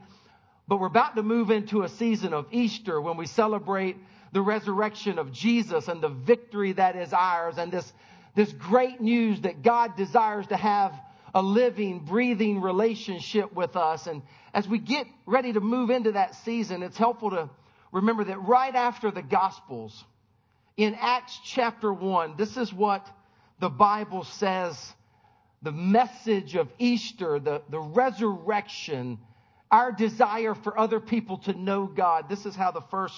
But 0.67 0.79
we're 0.79 0.87
about 0.87 1.15
to 1.15 1.23
move 1.23 1.49
into 1.49 1.81
a 1.81 1.89
season 1.89 2.33
of 2.33 2.45
Easter 2.51 3.01
when 3.01 3.17
we 3.17 3.25
celebrate 3.25 3.97
the 4.31 4.41
resurrection 4.41 5.17
of 5.17 5.31
Jesus 5.31 5.87
and 5.87 6.01
the 6.01 6.09
victory 6.09 6.73
that 6.73 6.95
is 6.95 7.13
ours 7.13 7.57
and 7.57 7.71
this, 7.71 7.91
this 8.35 8.51
great 8.51 9.01
news 9.01 9.41
that 9.41 9.63
God 9.63 9.95
desires 9.95 10.45
to 10.47 10.57
have 10.57 10.93
a 11.33 11.41
living, 11.41 11.99
breathing 11.99 12.61
relationship 12.61 13.53
with 13.53 13.75
us. 13.75 14.07
And 14.07 14.21
as 14.53 14.67
we 14.67 14.79
get 14.79 15.07
ready 15.25 15.53
to 15.53 15.59
move 15.59 15.89
into 15.89 16.13
that 16.13 16.35
season, 16.35 16.83
it's 16.83 16.97
helpful 16.97 17.31
to 17.31 17.49
remember 17.91 18.23
that 18.25 18.39
right 18.39 18.73
after 18.73 19.11
the 19.11 19.21
Gospels, 19.21 20.03
in 20.77 20.95
Acts 20.99 21.39
chapter 21.43 21.91
1, 21.91 22.35
this 22.37 22.55
is 22.55 22.71
what 22.71 23.07
the 23.59 23.69
Bible 23.69 24.23
says 24.23 24.93
the 25.63 25.71
message 25.71 26.55
of 26.55 26.69
Easter, 26.77 27.39
the, 27.39 27.63
the 27.69 27.79
resurrection, 27.79 29.17
our 29.71 29.91
desire 29.91 30.53
for 30.53 30.77
other 30.77 30.99
people 30.99 31.39
to 31.39 31.53
know 31.53 31.87
God. 31.87 32.29
This 32.29 32.45
is 32.45 32.55
how 32.55 32.71
the 32.71 32.83
first 32.91 33.15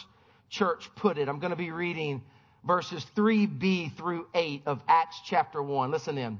church 0.49 0.89
put 0.95 1.17
it. 1.17 1.27
I'm 1.27 1.39
going 1.39 1.51
to 1.51 1.57
be 1.57 1.71
reading 1.71 2.23
verses 2.65 3.05
3b 3.15 3.95
through 3.97 4.27
8 4.33 4.63
of 4.65 4.81
Acts 4.87 5.19
chapter 5.25 5.61
1. 5.61 5.91
Listen 5.91 6.17
in. 6.17 6.39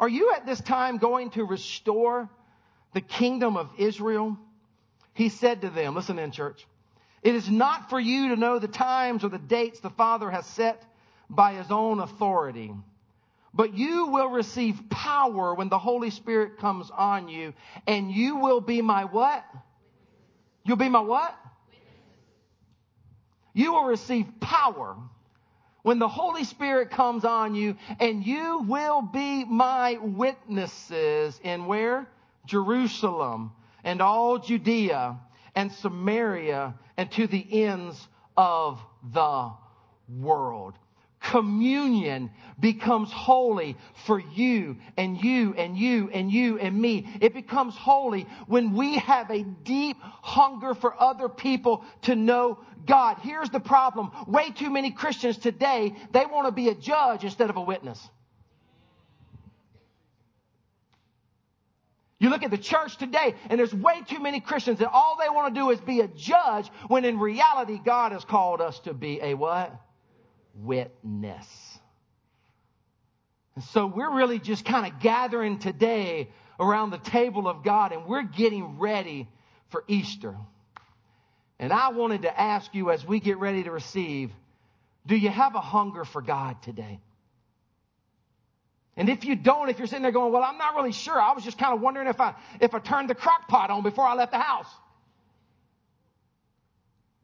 are 0.00 0.08
you 0.08 0.32
at 0.34 0.46
this 0.46 0.60
time 0.60 0.98
going 0.98 1.30
to 1.30 1.44
restore 1.44 2.28
the 2.94 3.00
kingdom 3.00 3.56
of 3.56 3.70
Israel? 3.78 4.38
he 5.18 5.28
said 5.30 5.62
to 5.62 5.68
them, 5.68 5.96
listen 5.96 6.16
in 6.20 6.30
church, 6.30 6.64
it 7.22 7.34
is 7.34 7.50
not 7.50 7.90
for 7.90 7.98
you 7.98 8.28
to 8.28 8.36
know 8.36 8.60
the 8.60 8.68
times 8.68 9.24
or 9.24 9.28
the 9.28 9.36
dates 9.36 9.80
the 9.80 9.90
Father 9.90 10.30
has 10.30 10.46
set 10.46 10.80
by 11.28 11.54
his 11.54 11.72
own 11.72 11.98
authority. 11.98 12.72
But 13.52 13.74
you 13.74 14.06
will 14.06 14.28
receive 14.28 14.80
power 14.88 15.52
when 15.56 15.70
the 15.70 15.78
Holy 15.78 16.10
Spirit 16.10 16.58
comes 16.58 16.88
on 16.96 17.28
you, 17.28 17.52
and 17.88 18.12
you 18.12 18.36
will 18.36 18.60
be 18.60 18.80
my 18.80 19.06
what? 19.06 19.44
You'll 20.64 20.76
be 20.76 20.88
my 20.88 21.00
what? 21.00 21.34
You 23.54 23.72
will 23.72 23.86
receive 23.86 24.26
power 24.38 24.96
when 25.82 25.98
the 25.98 26.08
Holy 26.08 26.44
Spirit 26.44 26.90
comes 26.90 27.24
on 27.24 27.54
you, 27.54 27.76
and 28.00 28.24
you 28.24 28.60
will 28.66 29.02
be 29.02 29.44
my 29.44 29.98
witnesses 30.00 31.40
in 31.42 31.66
where? 31.66 32.08
Jerusalem 32.46 33.52
and 33.84 34.00
all 34.00 34.38
Judea 34.38 35.18
and 35.54 35.70
Samaria 35.72 36.74
and 36.96 37.10
to 37.12 37.26
the 37.26 37.64
ends 37.64 38.08
of 38.36 38.80
the 39.12 39.50
world. 40.08 40.74
Communion 41.28 42.30
becomes 42.58 43.12
holy 43.12 43.76
for 44.06 44.18
you 44.18 44.78
and 44.96 45.22
you 45.22 45.52
and 45.54 45.76
you 45.76 46.08
and 46.10 46.32
you 46.32 46.58
and 46.58 46.80
me. 46.80 47.06
It 47.20 47.34
becomes 47.34 47.76
holy 47.76 48.26
when 48.46 48.72
we 48.72 48.96
have 48.96 49.30
a 49.30 49.42
deep 49.42 49.98
hunger 50.00 50.72
for 50.72 50.98
other 50.98 51.28
people 51.28 51.84
to 52.02 52.16
know 52.16 52.58
God. 52.86 53.18
Here's 53.20 53.50
the 53.50 53.60
problem. 53.60 54.10
Way 54.26 54.52
too 54.52 54.70
many 54.70 54.90
Christians 54.90 55.36
today, 55.36 55.94
they 56.12 56.24
want 56.24 56.46
to 56.46 56.52
be 56.52 56.70
a 56.70 56.74
judge 56.74 57.24
instead 57.24 57.50
of 57.50 57.58
a 57.58 57.62
witness. 57.62 58.00
You 62.18 62.30
look 62.30 62.42
at 62.42 62.50
the 62.50 62.56
church 62.56 62.96
today, 62.96 63.34
and 63.50 63.60
there's 63.60 63.74
way 63.74 64.00
too 64.08 64.18
many 64.18 64.40
Christians 64.40 64.78
that 64.78 64.90
all 64.90 65.18
they 65.20 65.28
want 65.28 65.54
to 65.54 65.60
do 65.60 65.70
is 65.70 65.80
be 65.80 66.00
a 66.00 66.08
judge, 66.08 66.70
when 66.88 67.04
in 67.04 67.18
reality, 67.18 67.78
God 67.84 68.12
has 68.12 68.24
called 68.24 68.62
us 68.62 68.80
to 68.80 68.94
be 68.94 69.20
a 69.20 69.34
what? 69.34 69.78
Witness. 70.62 71.46
And 73.54 73.64
so 73.64 73.86
we're 73.86 74.14
really 74.14 74.38
just 74.38 74.64
kind 74.64 74.86
of 74.86 75.00
gathering 75.00 75.58
today 75.58 76.28
around 76.60 76.90
the 76.90 76.98
table 76.98 77.48
of 77.48 77.64
God, 77.64 77.92
and 77.92 78.06
we're 78.06 78.22
getting 78.22 78.78
ready 78.78 79.28
for 79.70 79.84
Easter. 79.88 80.36
And 81.58 81.72
I 81.72 81.88
wanted 81.88 82.22
to 82.22 82.40
ask 82.40 82.72
you 82.74 82.90
as 82.90 83.04
we 83.04 83.20
get 83.20 83.38
ready 83.38 83.64
to 83.64 83.70
receive, 83.70 84.30
do 85.06 85.16
you 85.16 85.28
have 85.28 85.54
a 85.54 85.60
hunger 85.60 86.04
for 86.04 86.22
God 86.22 86.62
today? 86.62 87.00
And 88.96 89.08
if 89.08 89.24
you 89.24 89.36
don't, 89.36 89.68
if 89.68 89.78
you're 89.78 89.86
sitting 89.86 90.02
there 90.02 90.12
going, 90.12 90.32
well, 90.32 90.42
I'm 90.42 90.58
not 90.58 90.74
really 90.74 90.92
sure. 90.92 91.20
I 91.20 91.32
was 91.32 91.44
just 91.44 91.58
kind 91.58 91.74
of 91.74 91.80
wondering 91.80 92.08
if 92.08 92.20
I, 92.20 92.34
if 92.60 92.74
I 92.74 92.78
turned 92.80 93.08
the 93.08 93.14
crock 93.14 93.48
pot 93.48 93.70
on 93.70 93.82
before 93.82 94.04
I 94.04 94.14
left 94.14 94.32
the 94.32 94.38
house. 94.38 94.68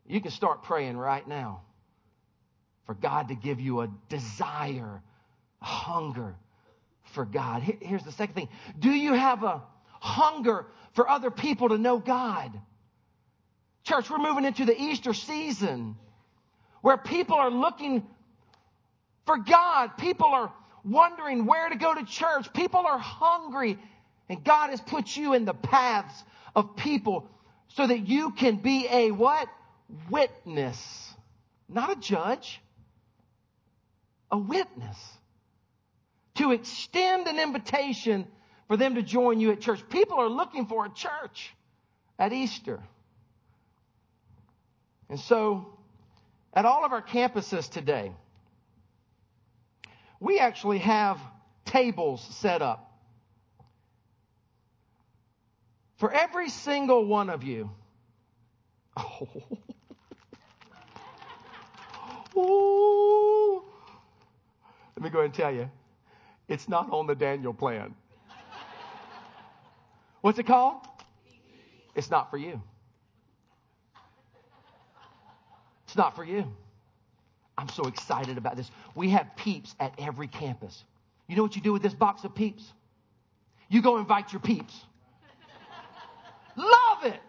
You 0.06 0.20
can 0.20 0.30
start 0.30 0.62
praying 0.62 0.96
right 0.96 1.26
now 1.26 1.62
for 2.86 2.94
God 2.94 3.28
to 3.28 3.34
give 3.34 3.60
you 3.60 3.80
a 3.80 3.88
desire, 4.08 5.02
a 5.60 5.64
hunger 5.64 6.34
for 7.12 7.24
God. 7.24 7.62
Here's 7.62 8.04
the 8.04 8.12
second 8.12 8.34
thing. 8.34 8.48
Do 8.78 8.90
you 8.90 9.14
have 9.14 9.42
a 9.42 9.62
hunger 10.00 10.66
for 10.92 11.08
other 11.08 11.30
people 11.30 11.70
to 11.70 11.78
know 11.78 11.98
God? 11.98 12.52
Church, 13.84 14.08
we're 14.10 14.18
moving 14.18 14.44
into 14.44 14.64
the 14.64 14.80
Easter 14.80 15.14
season 15.14 15.96
where 16.80 16.96
people 16.96 17.36
are 17.36 17.50
looking 17.50 18.06
for 19.26 19.38
God. 19.38 19.96
People 19.98 20.26
are 20.26 20.52
wondering 20.84 21.46
where 21.46 21.68
to 21.68 21.76
go 21.76 21.94
to 21.94 22.04
church. 22.04 22.52
People 22.52 22.80
are 22.80 22.98
hungry. 22.98 23.78
And 24.28 24.42
God 24.42 24.70
has 24.70 24.80
put 24.80 25.16
you 25.16 25.34
in 25.34 25.44
the 25.44 25.54
paths 25.54 26.24
of 26.54 26.76
people 26.76 27.28
so 27.68 27.86
that 27.86 28.06
you 28.08 28.32
can 28.32 28.56
be 28.56 28.86
a 28.90 29.10
what? 29.10 29.48
Witness. 30.10 31.14
Not 31.68 31.92
a 31.92 31.96
judge. 31.96 32.60
A 34.30 34.38
witness. 34.38 34.98
To 36.36 36.52
extend 36.52 37.28
an 37.28 37.38
invitation 37.38 38.26
for 38.66 38.76
them 38.76 38.96
to 38.96 39.02
join 39.02 39.40
you 39.40 39.52
at 39.52 39.60
church. 39.60 39.88
People 39.88 40.18
are 40.18 40.28
looking 40.28 40.66
for 40.66 40.86
a 40.86 40.90
church 40.90 41.54
at 42.18 42.32
Easter. 42.32 42.82
And 45.08 45.20
so, 45.20 45.78
at 46.52 46.64
all 46.64 46.84
of 46.84 46.92
our 46.92 47.02
campuses 47.02 47.70
today, 47.70 48.12
we 50.18 50.38
actually 50.38 50.78
have 50.78 51.20
tables 51.64 52.20
set 52.40 52.62
up. 52.62 52.90
For 55.98 56.12
every 56.12 56.48
single 56.48 57.04
one 57.04 57.30
of 57.30 57.44
you. 57.44 57.70
Oh. 62.36 63.64
Let 64.96 65.02
me 65.02 65.10
go 65.10 65.18
ahead 65.18 65.26
and 65.26 65.34
tell 65.34 65.52
you, 65.52 65.70
it's 66.48 66.68
not 66.68 66.90
on 66.90 67.06
the 67.06 67.14
Daniel 67.14 67.54
plan. 67.54 67.94
What's 70.20 70.38
it 70.38 70.46
called? 70.46 70.80
It's 71.94 72.10
not 72.10 72.30
for 72.30 72.38
you. 72.38 72.60
It's 75.86 75.96
not 75.96 76.16
for 76.16 76.24
you. 76.24 76.44
I'm 77.56 77.68
so 77.68 77.84
excited 77.84 78.36
about 78.36 78.56
this. 78.56 78.70
We 78.94 79.10
have 79.10 79.36
peeps 79.36 79.74
at 79.78 79.94
every 79.98 80.26
campus. 80.26 80.82
You 81.28 81.36
know 81.36 81.42
what 81.42 81.54
you 81.56 81.62
do 81.62 81.72
with 81.72 81.82
this 81.82 81.94
box 81.94 82.24
of 82.24 82.34
peeps? 82.34 82.64
You 83.68 83.80
go 83.80 83.98
invite 83.98 84.32
your 84.32 84.40
peeps. 84.40 84.74
Love 86.56 87.04
it. 87.04 87.20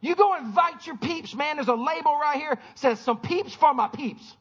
You 0.00 0.14
go 0.14 0.36
invite 0.36 0.86
your 0.86 0.96
peeps, 0.96 1.34
man. 1.34 1.56
There's 1.56 1.68
a 1.68 1.74
label 1.74 2.18
right 2.18 2.36
here 2.36 2.58
says 2.74 3.00
some 3.00 3.18
peeps 3.18 3.54
for 3.54 3.72
my 3.72 3.88
peeps. 3.88 4.36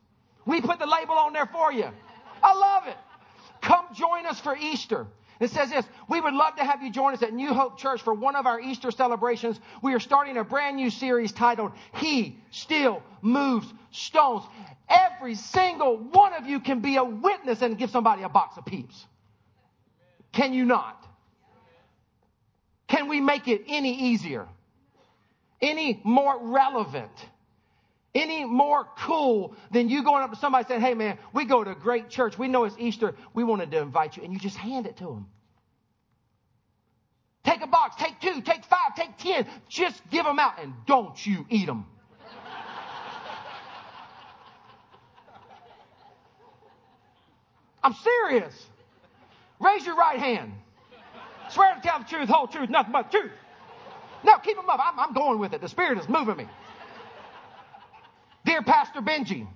We 0.46 0.62
put 0.62 0.80
the 0.80 0.86
label 0.86 1.16
on 1.16 1.34
there 1.34 1.48
for 1.48 1.72
you. 1.72 1.90
I 2.46 2.54
love 2.54 2.88
it. 2.88 2.98
Come 3.62 3.86
join 3.96 4.28
us 4.28 4.40
for 4.40 4.56
Easter. 4.56 5.08
It 5.40 5.50
says 5.50 5.70
this, 5.72 5.84
we 6.08 6.22
would 6.22 6.34
love 6.34 6.56
to 6.58 6.64
have 6.64 6.84
you 6.84 6.92
join 6.92 7.14
us 7.14 7.24
at 7.24 7.34
New 7.34 7.54
Hope 7.54 7.78
Church 7.78 8.02
for 8.04 8.14
one 8.14 8.36
of 8.36 8.46
our 8.46 8.60
Easter 8.60 8.92
celebrations. 8.92 9.60
We 9.82 9.94
are 9.96 10.00
starting 10.00 10.38
a 10.38 10.44
brand 10.44 10.78
new 10.78 10.90
series 10.92 11.32
titled 11.32 11.72
He 11.96 12.38
Still 12.52 13.02
Moves 13.22 13.68
Stones. 13.92 14.44
Every 14.88 15.34
single 15.36 15.98
one 15.98 16.34
of 16.34 16.46
you 16.46 16.60
can 16.60 16.82
be 16.82 16.98
a 16.98 17.04
witness 17.04 17.62
and 17.64 17.78
give 17.78 17.90
somebody 17.90 18.22
a 18.22 18.30
box 18.30 18.58
of 18.58 18.66
peeps. 18.66 19.06
Can 20.32 20.54
you 20.54 20.66
not? 20.66 21.04
Can 22.88 23.10
we 23.10 23.20
make 23.20 23.48
it 23.48 23.64
any 23.68 24.12
easier? 24.12 24.48
Any 25.60 26.00
more 26.04 26.38
relevant? 26.40 27.12
Any 28.16 28.46
more 28.46 28.88
cool 29.00 29.56
than 29.72 29.90
you 29.90 30.02
going 30.02 30.24
up 30.24 30.32
to 30.32 30.38
somebody 30.38 30.66
saying, 30.68 30.80
Hey 30.80 30.94
man, 30.94 31.18
we 31.34 31.44
go 31.44 31.64
to 31.64 31.72
a 31.72 31.76
great 31.76 32.10
church. 32.10 32.38
We 32.38 32.48
know 32.48 32.64
it's 32.64 32.76
Easter. 32.80 33.14
We 33.34 33.44
wanted 33.44 33.72
to 33.72 33.80
invite 33.80 34.16
you. 34.16 34.24
And 34.24 34.32
you 34.32 34.40
just 34.40 34.56
hand 34.56 34.88
it 34.88 34.96
to 34.98 35.04
them. 35.04 35.28
Take 37.44 37.62
a 37.62 37.68
box, 37.68 37.98
take 37.98 38.20
two, 38.22 38.42
take 38.42 38.64
five, 38.66 38.96
take 38.96 39.18
ten. 39.18 39.46
Just 39.68 40.02
give 40.10 40.24
them 40.24 40.40
out 40.40 40.54
and 40.60 40.74
don't 40.88 41.24
you 41.26 41.46
eat 41.50 41.66
them. 41.66 41.86
I'm 47.84 47.94
serious. 47.94 48.66
Raise 49.60 49.86
your 49.86 49.96
right 49.96 50.18
hand. 50.18 50.54
Swear 51.50 51.76
to 51.76 51.82
tell 51.82 52.00
the 52.00 52.06
truth, 52.06 52.30
whole 52.30 52.48
truth, 52.48 52.70
nothing 52.70 52.94
but 52.94 53.12
truth. 53.12 53.32
No, 54.24 54.38
keep 54.40 54.56
them 54.56 54.68
up. 54.70 54.80
I'm, 54.84 55.00
I'm 55.00 55.14
going 55.14 55.38
with 55.38 55.54
it. 55.54 55.62
The 55.62 55.70
Spirit 55.70 56.00
is 56.00 56.10
moving 56.10 56.38
me. 56.38 56.48
Dear 58.46 58.62
Pastor 58.62 59.02
Benji, 59.02 59.48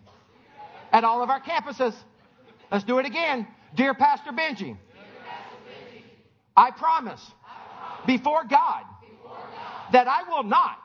at 0.91 1.03
all 1.03 1.21
of 1.21 1.29
our 1.29 1.39
campuses, 1.39 1.93
let's 2.71 2.83
do 2.83 2.97
it 2.97 3.05
again. 3.05 3.47
Dear 3.75 3.93
Pastor 3.93 4.31
Benji, 4.31 4.75
I 6.57 6.71
promise 6.71 7.23
before 8.07 8.43
God 8.49 8.83
that 9.91 10.07
I 10.07 10.23
will 10.27 10.43
not 10.43 10.79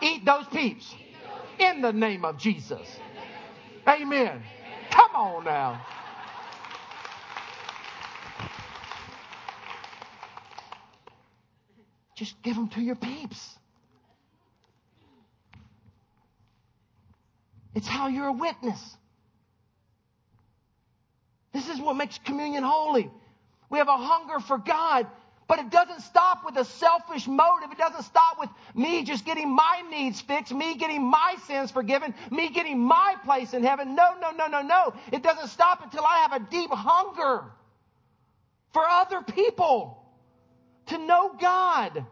eat 0.00 0.24
those 0.24 0.46
peeps 0.48 0.94
in 1.58 1.82
the 1.82 1.92
name 1.92 2.24
of 2.24 2.38
Jesus. 2.38 2.88
Amen. 3.86 4.42
Come 4.90 5.14
on 5.14 5.44
now. 5.44 5.84
Just 12.16 12.40
give 12.42 12.56
them 12.56 12.68
to 12.70 12.80
your 12.80 12.96
peeps. 12.96 13.58
It's 17.76 17.86
how 17.86 18.08
you're 18.08 18.28
a 18.28 18.32
witness. 18.32 18.96
This 21.52 21.68
is 21.68 21.78
what 21.78 21.94
makes 21.94 22.16
communion 22.16 22.64
holy. 22.64 23.10
We 23.68 23.78
have 23.78 23.88
a 23.88 23.98
hunger 23.98 24.40
for 24.40 24.56
God, 24.56 25.06
but 25.46 25.58
it 25.58 25.68
doesn't 25.68 26.00
stop 26.00 26.42
with 26.46 26.56
a 26.56 26.64
selfish 26.64 27.26
motive. 27.26 27.70
It 27.70 27.76
doesn't 27.76 28.04
stop 28.04 28.38
with 28.40 28.48
me 28.74 29.04
just 29.04 29.26
getting 29.26 29.54
my 29.54 29.82
needs 29.90 30.22
fixed, 30.22 30.54
me 30.54 30.76
getting 30.76 31.02
my 31.02 31.36
sins 31.46 31.70
forgiven, 31.70 32.14
me 32.30 32.48
getting 32.48 32.78
my 32.78 33.16
place 33.26 33.52
in 33.52 33.62
heaven. 33.62 33.94
No, 33.94 34.14
no, 34.22 34.30
no, 34.30 34.46
no, 34.46 34.62
no. 34.62 34.94
It 35.12 35.22
doesn't 35.22 35.48
stop 35.48 35.84
until 35.84 36.02
I 36.02 36.26
have 36.28 36.32
a 36.32 36.46
deep 36.50 36.70
hunger 36.70 37.44
for 38.72 38.82
other 38.88 39.20
people 39.20 40.02
to 40.86 40.96
know 40.96 41.36
God. 41.38 42.06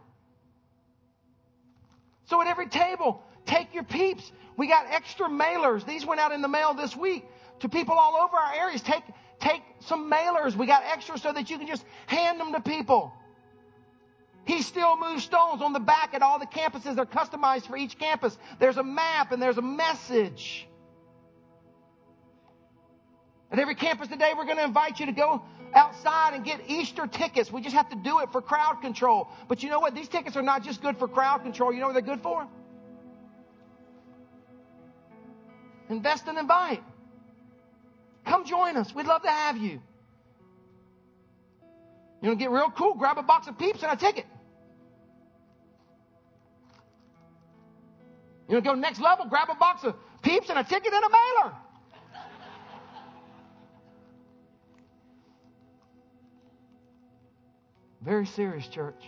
So 2.26 2.42
at 2.42 2.48
every 2.48 2.68
table, 2.68 3.22
take 3.46 3.72
your 3.74 3.84
peeps. 3.84 4.30
We 4.56 4.68
got 4.68 4.86
extra 4.90 5.28
mailers. 5.28 5.86
These 5.86 6.06
went 6.06 6.20
out 6.20 6.32
in 6.32 6.42
the 6.42 6.48
mail 6.48 6.74
this 6.74 6.96
week 6.96 7.24
to 7.60 7.68
people 7.68 7.94
all 7.94 8.16
over 8.16 8.36
our 8.36 8.54
areas. 8.54 8.82
Take, 8.82 9.02
take 9.40 9.62
some 9.80 10.10
mailers. 10.10 10.54
We 10.56 10.66
got 10.66 10.82
extra 10.84 11.18
so 11.18 11.32
that 11.32 11.50
you 11.50 11.58
can 11.58 11.66
just 11.66 11.84
hand 12.06 12.38
them 12.38 12.52
to 12.52 12.60
people. 12.60 13.12
He 14.44 14.62
still 14.62 14.96
moves 14.98 15.24
stones 15.24 15.62
on 15.62 15.72
the 15.72 15.80
back 15.80 16.12
at 16.12 16.22
all 16.22 16.38
the 16.38 16.46
campuses. 16.46 16.96
They're 16.96 17.06
customized 17.06 17.66
for 17.66 17.76
each 17.76 17.98
campus. 17.98 18.36
There's 18.60 18.76
a 18.76 18.84
map 18.84 19.32
and 19.32 19.42
there's 19.42 19.58
a 19.58 19.62
message. 19.62 20.68
At 23.50 23.58
every 23.58 23.74
campus 23.74 24.08
today, 24.08 24.32
we're 24.36 24.44
going 24.44 24.58
to 24.58 24.64
invite 24.64 25.00
you 25.00 25.06
to 25.06 25.12
go 25.12 25.42
outside 25.74 26.34
and 26.34 26.44
get 26.44 26.60
Easter 26.68 27.06
tickets. 27.06 27.50
We 27.50 27.62
just 27.62 27.74
have 27.74 27.88
to 27.90 27.96
do 27.96 28.20
it 28.20 28.32
for 28.32 28.42
crowd 28.42 28.80
control. 28.82 29.28
But 29.48 29.62
you 29.62 29.70
know 29.70 29.80
what? 29.80 29.94
These 29.94 30.08
tickets 30.08 30.36
are 30.36 30.42
not 30.42 30.62
just 30.62 30.82
good 30.82 30.98
for 30.98 31.08
crowd 31.08 31.42
control. 31.42 31.72
You 31.72 31.80
know 31.80 31.86
what 31.86 31.94
they're 31.94 32.02
good 32.02 32.22
for? 32.22 32.46
Invest 35.88 36.26
and 36.28 36.38
invite. 36.38 36.82
Come 38.26 38.44
join 38.44 38.76
us. 38.76 38.94
We'd 38.94 39.06
love 39.06 39.22
to 39.22 39.30
have 39.30 39.56
you. 39.56 39.80
You 42.22 42.30
know, 42.30 42.34
get 42.36 42.50
real 42.50 42.70
cool. 42.70 42.94
Grab 42.94 43.18
a 43.18 43.22
box 43.22 43.48
of 43.48 43.58
peeps 43.58 43.82
and 43.82 43.92
a 43.92 43.96
ticket. 43.96 44.24
You 48.48 48.54
know, 48.54 48.60
go 48.60 48.74
next 48.74 49.00
level. 49.00 49.26
Grab 49.26 49.48
a 49.50 49.54
box 49.54 49.84
of 49.84 49.94
peeps 50.22 50.48
and 50.48 50.58
a 50.58 50.64
ticket 50.64 50.92
and 50.92 51.04
a 51.04 51.08
mailer. 51.08 51.54
Very 58.02 58.26
serious, 58.26 58.66
church. 58.68 59.02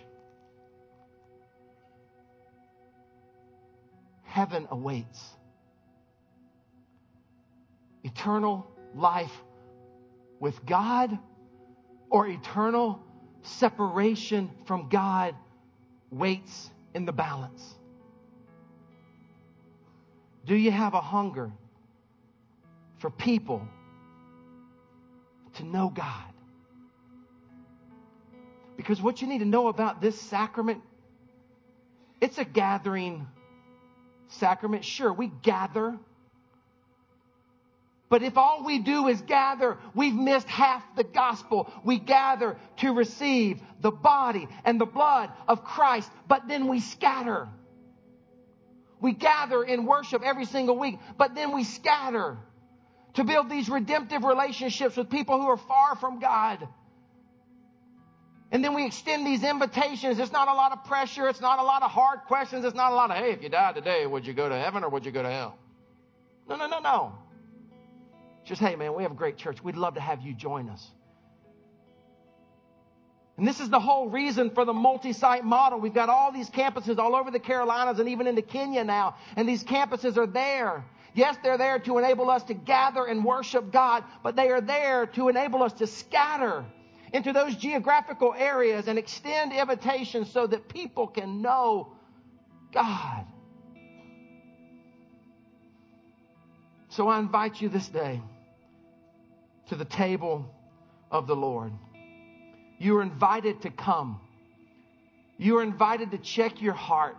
Heaven 4.25 4.67
awaits. 4.71 5.36
Eternal 8.07 8.71
life 8.95 9.33
with 10.39 10.65
God 10.65 11.19
or 12.09 12.29
eternal 12.29 13.03
separation 13.43 14.51
from 14.65 14.89
God 14.89 15.35
waits 16.11 16.71
in 16.95 17.05
the 17.05 17.13
balance. 17.13 17.75
Do 20.45 20.55
you 20.55 20.71
have 20.71 20.95
a 20.95 21.01
hunger 21.01 21.51
for 22.99 23.11
people 23.11 23.67
to 25.55 25.65
know 25.65 25.89
God? 25.89 26.33
Because 28.77 29.03
what 29.03 29.21
you 29.21 29.27
need 29.27 29.39
to 29.39 29.45
know 29.45 29.67
about 29.67 30.01
this 30.01 30.21
sacrament, 30.21 30.81
it's 32.21 32.39
a 32.39 32.45
gathering 32.45 33.27
sacrament. 34.29 34.85
Sure, 34.85 35.13
we 35.13 35.27
gather. 35.43 35.99
But 38.09 38.23
if 38.23 38.37
all 38.37 38.65
we 38.65 38.79
do 38.79 39.09
is 39.09 39.21
gather, 39.23 39.79
we've 39.95 40.15
missed 40.15 40.47
half 40.49 40.83
the 40.97 41.03
gospel. 41.03 41.73
We 41.85 41.99
gather 41.99 42.57
to 42.79 42.93
receive 42.93 43.61
the 43.81 43.91
body 43.91 44.47
and 44.65 44.81
the 44.81 44.87
blood 44.87 45.31
of 45.49 45.65
Christ, 45.65 46.11
but 46.29 46.47
then 46.47 46.69
we 46.69 46.81
scatter. 46.81 47.49
We 49.01 49.13
gather 49.13 49.63
in 49.63 49.87
worship 49.87 50.23
every 50.25 50.45
single 50.47 50.79
week, 50.79 50.99
but 51.19 51.35
then 51.35 51.53
we 51.53 51.65
scatter 51.65 52.39
to 53.15 53.25
build 53.25 53.51
these 53.51 53.69
redemptive 53.69 54.23
relationships 54.23 54.97
with 54.97 55.11
people 55.11 55.41
who 55.41 55.49
are 55.49 55.57
far 55.57 55.97
from 55.97 56.21
God. 56.21 56.67
And 58.53 58.65
then 58.65 58.75
we 58.75 58.87
extend 58.87 59.27
these 59.27 59.43
invitations. 59.43 60.21
It's 60.21 60.31
not 60.31 60.47
a 60.47 60.55
lot 60.55 60.71
of 60.71 60.85
pressure. 60.85 61.29
It's 61.29 61.41
not 61.41 61.59
a 61.59 61.63
lot 61.63 61.83
of 61.83 61.91
hard 61.91 62.21
questions. 62.29 62.65
It's 62.65 62.77
not 62.77 62.93
a 62.93 62.95
lot 62.95 63.11
of, 63.11 63.17
hey, 63.17 63.33
if 63.33 63.43
you 63.43 63.49
died 63.49 63.75
today, 63.75 64.07
would 64.07 64.25
you 64.25 64.33
go 64.33 64.49
to 64.49 64.57
heaven 64.57 64.85
or 64.85 64.91
would 64.91 65.05
you 65.05 65.11
go 65.11 65.23
to 65.23 65.29
hell? 65.29 65.59
No, 66.49 66.55
no, 66.55 66.69
no, 66.69 66.79
no. 66.79 67.19
Just, 68.47 68.61
hey, 68.61 68.77
man, 68.77 68.95
we 68.95 69.03
have 69.03 69.13
a 69.13 69.17
great 69.17 69.37
church. 69.37 69.63
We'd 69.63 69.77
love 69.77 69.95
to 69.95 70.01
have 70.01 70.23
you 70.23 70.33
join 70.33 70.69
us. 70.71 70.91
And 73.37 73.47
this 73.47 73.61
is 73.61 73.69
the 73.69 73.81
whole 73.81 74.09
reason 74.09 74.51
for 74.51 74.65
the 74.65 74.73
multi-site 74.73 75.45
model. 75.45 75.81
We've 75.81 75.93
got 75.93 76.09
all 76.09 76.33
these 76.33 76.49
campuses 76.49 76.99
all 76.99 77.15
over 77.17 77.31
the 77.31 77.41
Carolinas 77.41 77.99
and 77.99 78.09
even 78.09 78.27
into 78.27 78.43
Kenya 78.43 78.85
now. 78.85 79.17
And 79.35 79.49
these 79.49 79.63
campuses 79.65 80.17
are 80.17 80.29
there. 80.29 80.85
Yes, 81.13 81.37
they're 81.43 81.59
there 81.59 81.81
to 81.81 81.99
enable 81.99 82.31
us 82.31 82.45
to 82.45 82.55
gather 82.55 83.05
and 83.05 83.25
worship 83.25 83.73
God, 83.73 84.05
but 84.23 84.37
they 84.37 84.49
are 84.51 84.61
there 84.61 85.07
to 85.07 85.29
enable 85.29 85.63
us 85.63 85.73
to 85.75 85.87
scatter 85.87 86.65
into 87.13 87.33
those 87.33 87.57
geographical 87.57 88.33
areas 88.37 88.87
and 88.87 88.99
extend 88.99 89.53
invitations 89.53 90.31
so 90.31 90.47
that 90.47 90.69
people 90.69 91.09
can 91.09 91.43
know 91.43 91.93
God. 92.73 93.27
So 96.91 97.09
I 97.09 97.19
invite 97.19 97.61
you 97.61 97.69
this 97.69 97.89
day 97.89 98.23
to 99.69 99.77
the 99.77 99.85
table 99.85 100.47
of 101.11 101.27
the 101.27 101.37
Lord. 101.37 101.73
You 102.79 102.99
are 102.99 103.03
invited 103.03 103.63
to 103.63 103.71
come 103.71 104.21
You 105.39 105.59
are 105.59 105.63
invited 105.63 106.13
to 106.13 106.19
check 106.19 106.63
your 106.63 106.75
heart. 106.75 107.17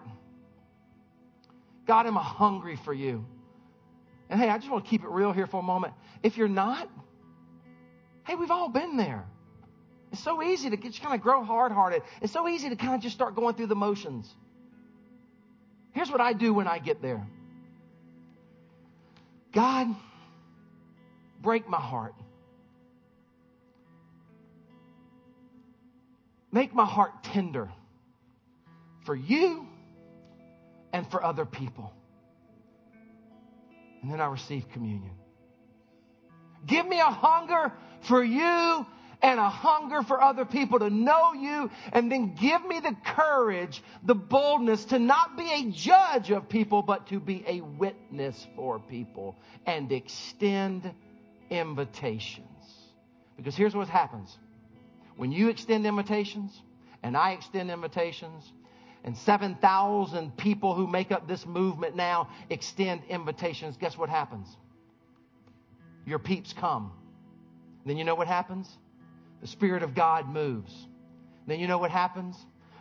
God, 1.85 2.07
am 2.07 2.15
hungry 2.15 2.77
for 2.83 2.93
you? 2.93 3.25
And 4.29 4.39
hey, 4.39 4.49
I 4.49 4.57
just 4.57 4.69
want 4.69 4.85
to 4.85 4.89
keep 4.89 5.03
it 5.03 5.09
real 5.09 5.31
here 5.31 5.47
for 5.47 5.59
a 5.59 5.63
moment. 5.63 5.93
If 6.23 6.37
you're 6.37 6.47
not, 6.47 6.89
hey, 8.25 8.35
we've 8.35 8.51
all 8.51 8.69
been 8.69 8.97
there. 8.97 9.25
It's 10.11 10.23
so 10.23 10.41
easy 10.41 10.69
to 10.69 10.77
just 10.77 11.01
kind 11.01 11.15
of 11.15 11.21
grow 11.21 11.43
hard 11.43 11.71
hearted. 11.71 12.01
It's 12.21 12.33
so 12.33 12.47
easy 12.47 12.69
to 12.69 12.75
kind 12.75 12.95
of 12.95 13.01
just 13.01 13.15
start 13.15 13.35
going 13.35 13.55
through 13.55 13.67
the 13.67 13.75
motions. 13.75 14.33
Here's 15.91 16.09
what 16.09 16.21
I 16.21 16.33
do 16.33 16.53
when 16.53 16.67
I 16.67 16.79
get 16.79 17.01
there 17.01 17.25
God, 19.53 19.87
break 21.41 21.69
my 21.69 21.79
heart. 21.79 22.13
Make 26.57 26.73
my 26.73 26.85
heart 26.85 27.23
tender 27.23 27.69
for 29.05 29.13
you 29.15 29.67
and 30.91 31.05
for 31.11 31.23
other 31.23 31.45
people. 31.45 31.93
And 34.01 34.11
then 34.11 34.19
I 34.19 34.25
receive 34.25 34.67
communion. 34.69 35.13
Give 36.65 36.87
me 36.87 36.99
a 36.99 37.11
hunger 37.11 37.71
for 38.07 38.23
you 38.23 38.87
and 39.21 39.39
a 39.39 39.49
hunger 39.49 40.01
for 40.01 40.19
other 40.19 40.45
people 40.45 40.79
to 40.79 40.89
know 40.89 41.33
you, 41.33 41.69
and 41.93 42.11
then 42.11 42.33
give 42.33 42.65
me 42.65 42.79
the 42.79 42.95
courage, 43.05 43.83
the 44.03 44.15
boldness 44.15 44.85
to 44.85 44.97
not 44.97 45.37
be 45.37 45.51
a 45.51 45.71
judge 45.71 46.31
of 46.31 46.49
people, 46.49 46.81
but 46.81 47.05
to 47.09 47.19
be 47.19 47.43
a 47.45 47.61
witness 47.61 48.47
for 48.55 48.79
people 48.79 49.35
and 49.67 49.91
extend 49.91 50.91
invitations. 51.51 52.47
Because 53.35 53.55
here's 53.55 53.75
what 53.75 53.89
happens 53.89 54.35
when 55.17 55.31
you 55.31 55.49
extend 55.49 55.85
invitations, 55.85 56.61
and 57.03 57.17
I 57.17 57.31
extend 57.31 57.69
invitations, 57.69 58.51
and 59.03 59.17
7,000 59.17 60.37
people 60.37 60.73
who 60.73 60.87
make 60.87 61.11
up 61.11 61.27
this 61.27 61.45
movement 61.45 61.95
now 61.95 62.29
extend 62.49 63.01
invitations, 63.09 63.77
guess 63.77 63.97
what 63.97 64.09
happens? 64.09 64.47
Your 66.05 66.19
peeps 66.19 66.53
come. 66.53 66.91
Then 67.85 67.97
you 67.97 68.03
know 68.03 68.15
what 68.15 68.27
happens? 68.27 68.69
The 69.41 69.47
Spirit 69.47 69.83
of 69.83 69.95
God 69.95 70.29
moves. 70.29 70.73
Then 71.47 71.59
you 71.59 71.67
know 71.67 71.77
what 71.77 71.91
happens? 71.91 72.35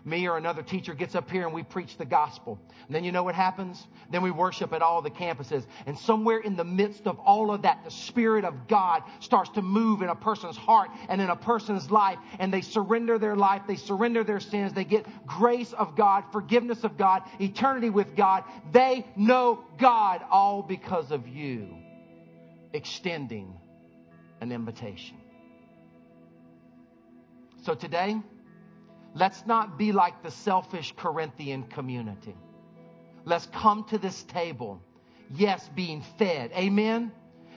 Me 0.07 0.29
or 0.29 0.37
another 0.37 0.62
teacher 0.62 0.95
gets 0.95 1.16
up 1.16 1.29
here 1.29 1.45
and 1.47 1.53
we 1.53 1.64
preach 1.64 1.99
the 1.99 2.05
gospel. 2.05 2.61
And 2.87 2.95
then 2.95 3.03
you 3.03 3.11
know 3.11 3.25
what 3.25 3.35
happens? 3.35 3.85
Then 4.09 4.23
we 4.23 4.31
worship 4.31 4.73
at 4.73 4.81
all 4.81 5.03
the 5.03 5.11
campuses. 5.11 5.66
And 5.85 5.99
somewhere 5.99 6.38
in 6.38 6.55
the 6.55 6.64
midst 6.64 7.09
of 7.09 7.19
all 7.19 7.51
of 7.51 7.62
that, 7.62 7.83
the 7.83 7.90
Spirit 7.90 8.45
of 8.45 8.69
God 8.69 9.03
starts 9.19 9.51
to 9.51 9.62
move 9.62 10.03
in 10.03 10.09
a 10.09 10.14
person's 10.14 10.57
heart 10.57 10.90
and 11.09 11.21
in 11.21 11.29
a 11.29 11.35
person's 11.35 11.90
life. 11.90 12.19
And 12.38 12.55
they 12.55 12.61
surrender 12.61 13.19
their 13.19 13.35
life. 13.35 13.62
They 13.66 13.75
surrender 13.75 14.23
their 14.23 14.38
sins. 14.38 14.73
They 14.73 14.85
get 14.85 15.07
grace 15.27 15.73
of 15.73 15.97
God, 15.97 16.23
forgiveness 16.31 16.85
of 16.85 16.97
God, 16.97 17.25
eternity 17.40 17.90
with 17.90 18.14
God. 18.14 18.45
They 18.71 19.05
know 19.16 19.64
God 19.77 20.23
all 20.31 20.62
because 20.62 21.11
of 21.11 21.27
you 21.27 21.77
extending 22.73 23.59
an 24.40 24.53
invitation. 24.53 25.16
So 27.64 27.75
today, 27.75 28.21
let's 29.17 29.47
not 29.47 29.79
be 29.79 29.93
like 29.93 30.23
the 30.23 30.31
selfish 30.31 30.93
Corinthian 30.97 31.65
community. 31.65 32.37
Let's 33.25 33.47
come 33.47 33.85
to 33.85 33.99
this 33.99 34.23
table. 34.25 34.81
Yes, 35.35 35.69
being 35.75 36.05
fed. 36.19 36.53
Amen. 36.53 37.11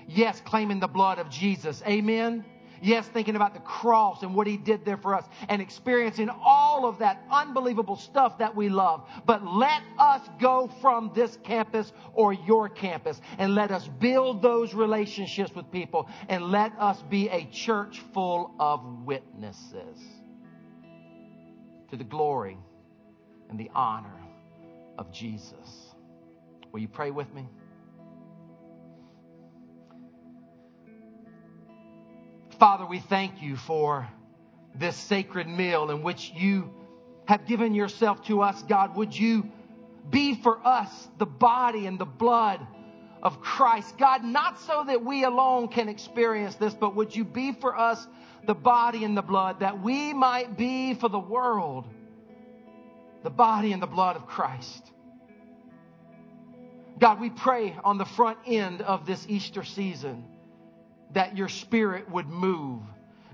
Yes, 0.08 0.42
claiming 0.44 0.80
the 0.80 0.88
blood 0.88 1.20
of 1.20 1.30
Jesus. 1.30 1.84
Amen. 1.86 2.46
Yes, 2.82 3.06
thinking 3.10 3.36
about 3.36 3.54
the 3.54 3.60
cross 3.60 4.24
and 4.24 4.34
what 4.34 4.48
he 4.48 4.56
did 4.56 4.86
there 4.86 4.96
for 4.96 5.14
us 5.14 5.26
and 5.50 5.62
experiencing 5.62 6.30
all 6.30 6.88
of 6.88 7.00
that 7.00 7.22
unbelievable 7.30 7.98
stuff 7.98 8.38
that 8.38 8.56
we 8.56 8.70
love. 8.70 9.06
But 9.26 9.46
let 9.46 9.82
us 10.00 10.22
go 10.40 10.72
from 10.82 11.12
this 11.14 11.38
campus 11.44 11.92
or 12.14 12.32
your 12.32 12.70
campus 12.70 13.20
and 13.38 13.54
let 13.54 13.70
us 13.72 13.86
build 14.00 14.42
those 14.42 14.74
relationships 14.74 15.54
with 15.54 15.70
people 15.72 16.10
and 16.30 16.46
let 16.46 16.72
us 16.80 17.02
be 17.10 17.28
a 17.28 17.44
church 17.52 18.02
full 18.14 18.56
of 18.60 18.82
witnesses 19.04 20.19
to 21.90 21.98
the 21.98 22.04
glory 22.04 22.58
and 23.50 23.60
the 23.60 23.70
honor 23.74 24.20
of 24.98 25.12
Jesus. 25.12 25.94
Will 26.72 26.80
you 26.80 26.88
pray 26.88 27.12
with 27.12 27.34
me? 27.34 27.48
Father, 32.60 32.86
we 32.86 33.00
thank 33.00 33.42
you 33.42 33.56
for 33.56 34.08
this 34.76 34.96
sacred 34.96 35.48
meal 35.48 35.90
in 35.90 36.04
which 36.04 36.32
you 36.36 36.70
have 37.26 37.46
given 37.46 37.74
yourself 37.74 38.24
to 38.26 38.42
us, 38.42 38.62
God. 38.64 38.96
Would 38.96 39.18
you 39.18 39.50
be 40.10 40.36
for 40.36 40.60
us 40.66 40.90
the 41.18 41.26
body 41.26 41.88
and 41.88 41.98
the 41.98 42.06
blood 42.06 42.66
of 43.22 43.42
Christ? 43.42 43.98
God, 43.98 44.24
not 44.24 44.60
so 44.60 44.84
that 44.86 45.04
we 45.04 45.24
alone 45.24 45.68
can 45.68 45.90
experience 45.90 46.56
this, 46.56 46.74
but 46.74 46.96
would 46.96 47.16
you 47.16 47.24
be 47.24 47.52
for 47.54 47.78
us 47.78 48.06
the 48.46 48.56
body 48.56 49.04
and 49.04 49.16
the 49.16 49.22
blood 49.22 49.60
that 49.60 49.82
we 49.82 50.14
might 50.14 50.58
be 50.58 50.94
for 50.94 51.10
the 51.10 51.20
world 51.20 51.86
the 53.22 53.30
body 53.30 53.74
and 53.74 53.82
the 53.82 53.88
blood 53.88 54.16
of 54.16 54.26
Christ? 54.26 54.92
God, 57.00 57.20
we 57.20 57.30
pray 57.30 57.78
on 57.84 57.98
the 57.98 58.06
front 58.06 58.38
end 58.46 58.82
of 58.82 59.06
this 59.06 59.26
Easter 59.30 59.64
season 59.64 60.26
that 61.14 61.38
your 61.38 61.48
spirit 61.48 62.10
would 62.10 62.28
move. 62.28 62.82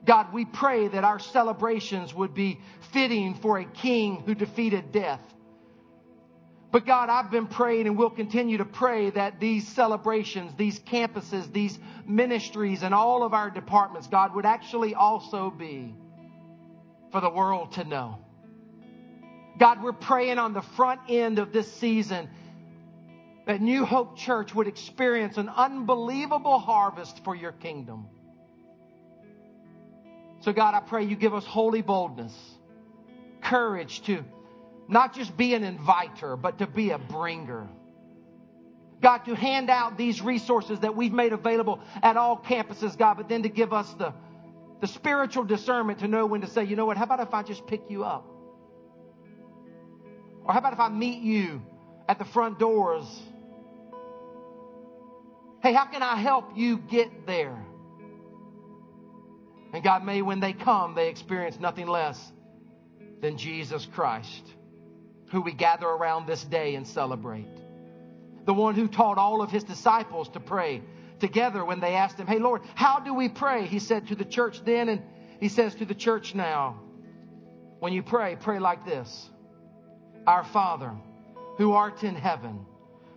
God, 0.06 0.32
we 0.32 0.46
pray 0.46 0.88
that 0.88 1.04
our 1.04 1.20
celebrations 1.20 2.14
would 2.14 2.34
be 2.34 2.60
fitting 2.92 3.34
for 3.34 3.58
a 3.58 3.66
king 3.66 4.22
who 4.26 4.36
defeated 4.36 4.92
death. 4.92 5.22
But 6.72 6.86
God, 6.86 7.10
I've 7.10 7.32
been 7.32 7.48
praying 7.48 7.88
and 7.88 7.98
will 7.98 8.10
continue 8.10 8.58
to 8.58 8.66
pray 8.66 9.10
that 9.12 9.40
these 9.40 9.68
celebrations, 9.68 10.54
these 10.58 10.80
campuses, 10.80 11.52
these 11.52 11.80
ministries, 12.06 12.84
and 12.84 12.94
all 12.94 13.24
of 13.24 13.34
our 13.34 13.50
departments, 13.50 14.08
God, 14.08 14.36
would 14.36 14.46
actually 14.46 14.94
also 14.94 15.50
be 15.50 15.96
for 17.12 17.22
the 17.22 17.30
world 17.30 17.74
to 17.74 17.84
know. 17.86 18.20
God, 19.58 19.82
we're 19.82 19.94
praying 19.94 20.38
on 20.38 20.54
the 20.54 20.62
front 20.62 21.00
end 21.08 21.40
of 21.40 21.54
this 21.54 21.72
season 21.76 22.30
that 23.46 23.62
New 23.62 23.86
Hope 23.86 24.18
Church 24.18 24.54
would 24.54 24.68
experience 24.68 25.38
an 25.38 25.50
unbelievable 25.50 26.60
harvest 26.60 27.24
for 27.24 27.36
your 27.36 27.52
kingdom. 27.54 28.08
So, 30.42 30.52
God, 30.52 30.74
I 30.74 30.82
pray 30.82 31.06
you 31.06 31.16
give 31.16 31.34
us 31.34 31.46
holy 31.46 31.82
boldness, 31.82 32.36
courage 33.42 34.02
to 34.04 34.26
not 34.88 35.16
just 35.16 35.36
be 35.36 35.54
an 35.54 35.64
inviter, 35.64 36.36
but 36.36 36.60
to 36.60 36.68
be 36.68 36.92
a 36.92 36.98
bringer. 36.98 37.68
God, 39.02 39.20
to 39.26 39.36
hand 39.36 39.70
out 39.70 39.98
these 39.98 40.22
resources 40.22 40.80
that 40.80 40.96
we've 40.96 41.14
made 41.14 41.34
available 41.34 41.80
at 42.02 42.18
all 42.18 42.38
campuses, 42.38 42.98
God, 42.98 43.16
but 43.16 43.30
then 43.30 43.44
to 43.44 43.50
give 43.50 43.74
us 43.74 43.92
the, 43.96 44.14
the 44.82 44.88
spiritual 44.88 45.44
discernment 45.44 46.00
to 46.00 46.08
know 46.08 46.26
when 46.26 46.42
to 46.42 46.48
say, 46.48 46.64
you 46.64 46.76
know 46.76 46.86
what, 46.86 46.98
how 46.98 47.04
about 47.04 47.20
if 47.20 47.34
I 47.34 47.44
just 47.44 47.68
pick 47.68 47.90
you 47.90 48.04
up? 48.04 48.26
Or 50.44 50.54
how 50.54 50.60
about 50.60 50.74
if 50.74 50.80
I 50.80 50.90
meet 50.90 51.22
you 51.22 51.62
at 52.08 52.20
the 52.20 52.26
front 52.26 52.60
doors 52.60 53.06
Hey, 55.66 55.74
how 55.74 55.86
can 55.86 56.04
I 56.04 56.18
help 56.18 56.52
you 56.56 56.78
get 56.78 57.26
there? 57.26 57.58
And 59.74 59.84
God, 59.84 60.06
may 60.06 60.22
when 60.22 60.40
they 60.40 60.54
come, 60.54 60.94
they 60.94 61.10
experience 61.10 61.60
nothing 61.60 61.88
less 61.88 62.32
than 63.20 63.36
Jesus 63.36 63.88
Christ, 63.88 64.44
who 65.32 65.42
we 65.42 65.52
gather 65.52 65.88
around 65.88 66.28
this 66.28 66.44
day 66.44 66.76
and 66.76 66.88
celebrate. 66.88 67.48
The 68.46 68.54
one 68.54 68.76
who 68.76 68.88
taught 68.88 69.18
all 69.18 69.42
of 69.42 69.52
his 69.52 69.64
disciples 69.64 70.30
to 70.30 70.40
pray 70.40 70.82
together 71.20 71.66
when 71.66 71.80
they 71.80 71.96
asked 71.96 72.20
him, 72.20 72.28
Hey, 72.28 72.40
Lord, 72.40 72.62
how 72.76 73.00
do 73.00 73.14
we 73.14 73.30
pray? 73.30 73.66
He 73.66 73.80
said 73.80 74.08
to 74.08 74.16
the 74.16 74.26
church 74.26 74.64
then, 74.64 74.90
and 74.90 75.02
he 75.40 75.50
says 75.50 75.76
to 75.76 75.86
the 75.86 75.96
church 75.96 76.36
now, 76.36 76.80
when 77.80 77.94
you 77.94 78.04
pray, 78.04 78.38
pray 78.40 78.60
like 78.60 78.86
this 78.86 79.30
Our 80.28 80.44
Father, 80.44 80.92
who 81.58 81.74
art 81.74 82.04
in 82.04 82.16
heaven, 82.16 82.66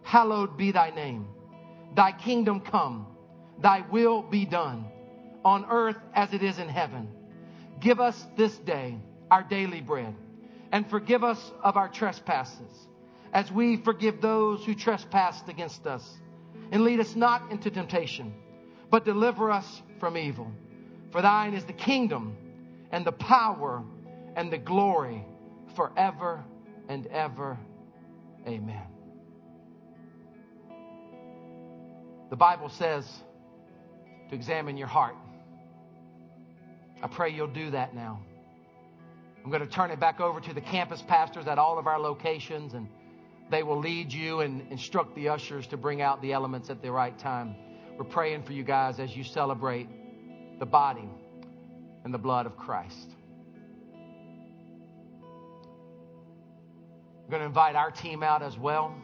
hallowed 0.03 0.57
be 0.57 0.73
thy 0.73 0.91
name. 0.91 1.29
Thy 1.95 2.13
kingdom 2.13 2.61
come, 2.61 3.07
thy 3.59 3.83
will 3.91 4.23
be 4.23 4.45
done 4.45 4.87
on 5.45 5.67
earth 5.71 5.97
as 6.15 6.33
it 6.33 6.43
is 6.43 6.59
in 6.59 6.69
heaven. 6.69 7.09
Give 7.81 8.01
us 8.01 8.27
this 8.37 8.57
day 8.59 8.97
our 9.31 9.43
daily 9.43 9.81
bread 9.81 10.15
and 10.73 10.89
forgive 10.89 11.25
us 11.25 11.53
of 11.63 11.77
our 11.77 11.89
trespasses 11.89 12.89
as 13.33 13.51
we 13.53 13.77
forgive 13.77 14.21
those 14.21 14.65
who 14.65 14.75
trespass 14.75 15.43
against 15.49 15.87
us. 15.87 16.19
And 16.71 16.83
lead 16.83 17.01
us 17.01 17.15
not 17.17 17.51
into 17.51 17.71
temptation, 17.71 18.35
but 18.91 19.05
deliver 19.05 19.51
us 19.51 19.83
from 20.01 20.17
evil. 20.17 20.51
For 21.13 21.23
thine 21.23 21.55
is 21.55 21.65
the 21.65 21.73
kingdom 21.73 22.37
and 22.93 23.05
the 23.05 23.13
power 23.13 23.83
and 24.37 24.53
the 24.53 24.59
glory 24.59 25.25
forever 25.75 26.45
and 26.89 27.07
ever. 27.07 27.59
Amen. 28.47 28.83
The 32.31 32.37
Bible 32.37 32.69
says 32.69 33.07
to 34.29 34.35
examine 34.35 34.77
your 34.77 34.89
heart. 34.89 35.17
I 37.03 37.07
pray 37.07 37.31
you'll 37.31 37.47
do 37.47 37.71
that 37.71 37.95
now. 37.95 38.21
I'm 39.45 39.51
going 39.51 39.67
to 39.67 39.69
turn 39.69 39.91
it 39.91 40.01
back 40.01 40.21
over 40.21 40.41
to 40.41 40.53
the 40.53 40.61
campus 40.61 41.03
pastors 41.03 41.47
at 41.47 41.59
all 41.59 41.79
of 41.79 41.87
our 41.87 41.99
locations, 41.99 42.75
and 42.75 42.89
they 43.51 43.63
will 43.63 43.79
lead 43.79 44.13
you 44.13 44.41
and 44.41 44.71
instruct 44.71 45.15
the 45.15 45.29
ushers 45.29 45.67
to 45.69 45.77
bring 45.77 46.03
out 46.03 46.21
the 46.21 46.33
elements 46.33 46.71
at 46.71 46.83
the 46.83 46.91
right 46.91 47.19
time. 47.19 47.55
We're 47.97 48.05
praying 48.05 48.43
for 48.43 48.53
you 48.53 48.63
guys 48.63 49.01
as 49.01 49.17
you 49.17 49.25
celebrate 49.25 49.89
the 50.59 50.67
body 50.67 51.09
and 52.05 52.13
the 52.13 52.19
blood 52.19 52.47
of 52.47 52.57
Christ. 52.57 53.11
I'm 57.25 57.31
going 57.31 57.41
to 57.41 57.47
invite 57.47 57.75
our 57.77 57.91
team 57.91 58.23
out 58.23 58.43
as 58.43 58.57
well. 58.57 58.95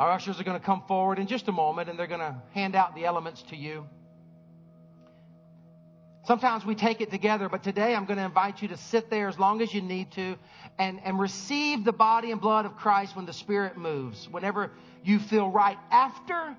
Our 0.00 0.10
ushers 0.10 0.40
are 0.40 0.44
going 0.44 0.58
to 0.58 0.64
come 0.64 0.82
forward 0.88 1.18
in 1.18 1.28
just 1.28 1.46
a 1.48 1.52
moment 1.52 1.88
and 1.88 1.98
they're 1.98 2.08
going 2.08 2.20
to 2.20 2.34
hand 2.52 2.74
out 2.74 2.94
the 2.96 3.04
elements 3.04 3.42
to 3.50 3.56
you. 3.56 3.86
Sometimes 6.24 6.64
we 6.64 6.76
take 6.76 7.00
it 7.00 7.10
together, 7.10 7.48
but 7.48 7.64
today 7.64 7.96
I'm 7.96 8.04
going 8.04 8.18
to 8.18 8.24
invite 8.24 8.62
you 8.62 8.68
to 8.68 8.76
sit 8.76 9.10
there 9.10 9.26
as 9.26 9.38
long 9.40 9.60
as 9.60 9.74
you 9.74 9.82
need 9.82 10.12
to 10.12 10.36
and, 10.78 11.00
and 11.04 11.18
receive 11.18 11.84
the 11.84 11.92
body 11.92 12.30
and 12.30 12.40
blood 12.40 12.64
of 12.64 12.76
Christ 12.76 13.16
when 13.16 13.26
the 13.26 13.32
Spirit 13.32 13.76
moves, 13.76 14.28
whenever 14.28 14.70
you 15.02 15.18
feel 15.18 15.50
right 15.50 15.78
after 15.90 16.56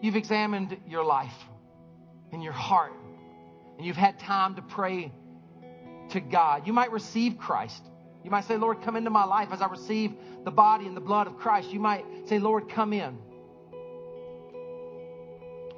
you've 0.00 0.16
examined 0.16 0.76
your 0.88 1.04
life 1.04 1.34
and 2.32 2.42
your 2.42 2.52
heart 2.52 2.92
and 3.78 3.86
you've 3.86 3.96
had 3.96 4.18
time 4.18 4.56
to 4.56 4.62
pray 4.62 5.12
to 6.10 6.20
God. 6.20 6.66
You 6.66 6.72
might 6.72 6.90
receive 6.90 7.38
Christ. 7.38 7.82
You 8.24 8.32
might 8.32 8.46
say, 8.46 8.56
Lord, 8.56 8.82
come 8.82 8.96
into 8.96 9.10
my 9.10 9.24
life 9.24 9.50
as 9.52 9.62
I 9.62 9.68
receive 9.68 10.12
the 10.44 10.50
body 10.50 10.86
and 10.86 10.96
the 10.96 11.00
blood 11.00 11.28
of 11.28 11.38
Christ. 11.38 11.70
You 11.70 11.78
might 11.78 12.04
say, 12.26 12.40
Lord, 12.40 12.68
come 12.68 12.92
in. 12.92 13.16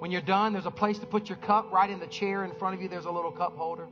When 0.02 0.10
you're 0.10 0.20
done, 0.20 0.52
there's 0.52 0.66
a 0.66 0.70
place 0.72 0.98
to 0.98 1.06
put 1.06 1.28
your 1.28 1.38
cup 1.38 1.70
right 1.70 1.88
in 1.88 2.00
the 2.00 2.08
chair 2.08 2.44
in 2.44 2.50
front 2.56 2.74
of 2.74 2.82
you. 2.82 2.88
There's 2.88 3.04
a 3.04 3.10
little 3.12 3.30
cup 3.30 3.56
holder. 3.56 3.86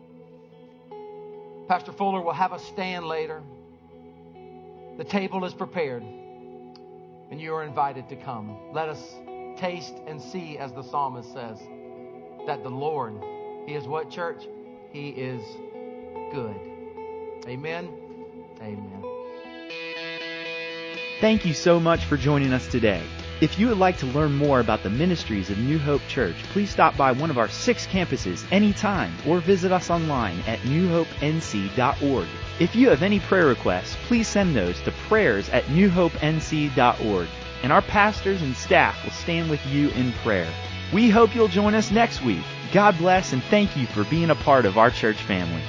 Pastor 1.69 1.93
Fuller 1.93 2.21
will 2.21 2.33
have 2.33 2.51
a 2.51 2.59
stand 2.59 3.07
later. 3.07 3.41
The 4.99 5.05
table 5.05 5.45
is 5.45 5.55
prepared, 5.55 6.03
and 6.03 7.41
you 7.41 7.55
are 7.55 7.63
invited 7.63 8.09
to 8.09 8.17
come. 8.17 8.57
Let 8.73 8.89
us 8.89 8.99
taste 9.57 9.95
and 10.09 10.21
see, 10.21 10.59
as 10.59 10.73
the 10.73 10.83
psalmist 10.83 11.33
says, 11.33 11.61
that 12.49 12.65
the 12.65 12.71
Lord, 12.71 13.15
He 13.67 13.75
is 13.75 13.87
what, 13.87 14.11
church? 14.11 14.43
He 14.91 15.11
is 15.11 15.41
good. 16.33 16.57
Amen. 17.47 17.89
Amen. 18.61 19.05
Thank 21.21 21.47
you 21.47 21.55
so 21.55 21.79
much 21.79 22.05
for 22.07 22.17
joining 22.17 22.53
us 22.53 22.67
today. 22.67 23.01
If 23.41 23.59
you 23.59 23.69
would 23.69 23.79
like 23.79 23.97
to 23.99 24.07
learn 24.07 24.35
more 24.35 24.61
about 24.61 24.83
the 24.83 24.91
ministries 24.91 25.49
of 25.49 25.57
New 25.57 25.79
Hope 25.79 26.03
Church, 26.09 26.37
please 26.53 26.69
stop 26.69 26.95
by 26.95 27.11
one 27.11 27.31
of 27.31 27.39
our 27.39 27.49
six 27.49 27.87
campuses 27.87 28.45
anytime 28.53 29.15
or 29.27 29.41
visit 29.41 29.73
us 29.73 29.89
online 29.89 30.41
at 30.41 30.59
newhopenc.org. 30.59 32.29
If 32.59 32.77
you 32.77 32.91
have 32.91 33.03
any 33.03 33.19
prayer 33.19 33.47
requests, 33.47 33.97
please 34.07 34.29
send 34.29 34.55
those 34.55 34.79
to 34.83 34.93
prayers 35.09 35.49
at 35.49 35.65
newhopenc.org, 35.65 37.29
and 37.63 37.73
our 37.73 37.81
pastors 37.81 38.43
and 38.43 38.55
staff 38.55 39.03
will 39.03 39.13
stand 39.13 39.49
with 39.49 39.65
you 39.65 39.89
in 39.91 40.13
prayer. 40.23 40.53
We 40.93 41.09
hope 41.09 41.35
you'll 41.35 41.49
join 41.49 41.75
us 41.75 41.91
next 41.91 42.23
week. 42.23 42.45
God 42.75 42.99
bless 42.99 43.33
and 43.33 43.43
thank 43.45 43.75
you 43.75 43.87
for 43.87 44.05
being 44.05 44.29
a 44.29 44.35
part 44.35 44.67
of 44.67 44.77
our 44.77 44.91
church 44.91 45.23
family. 45.23 45.63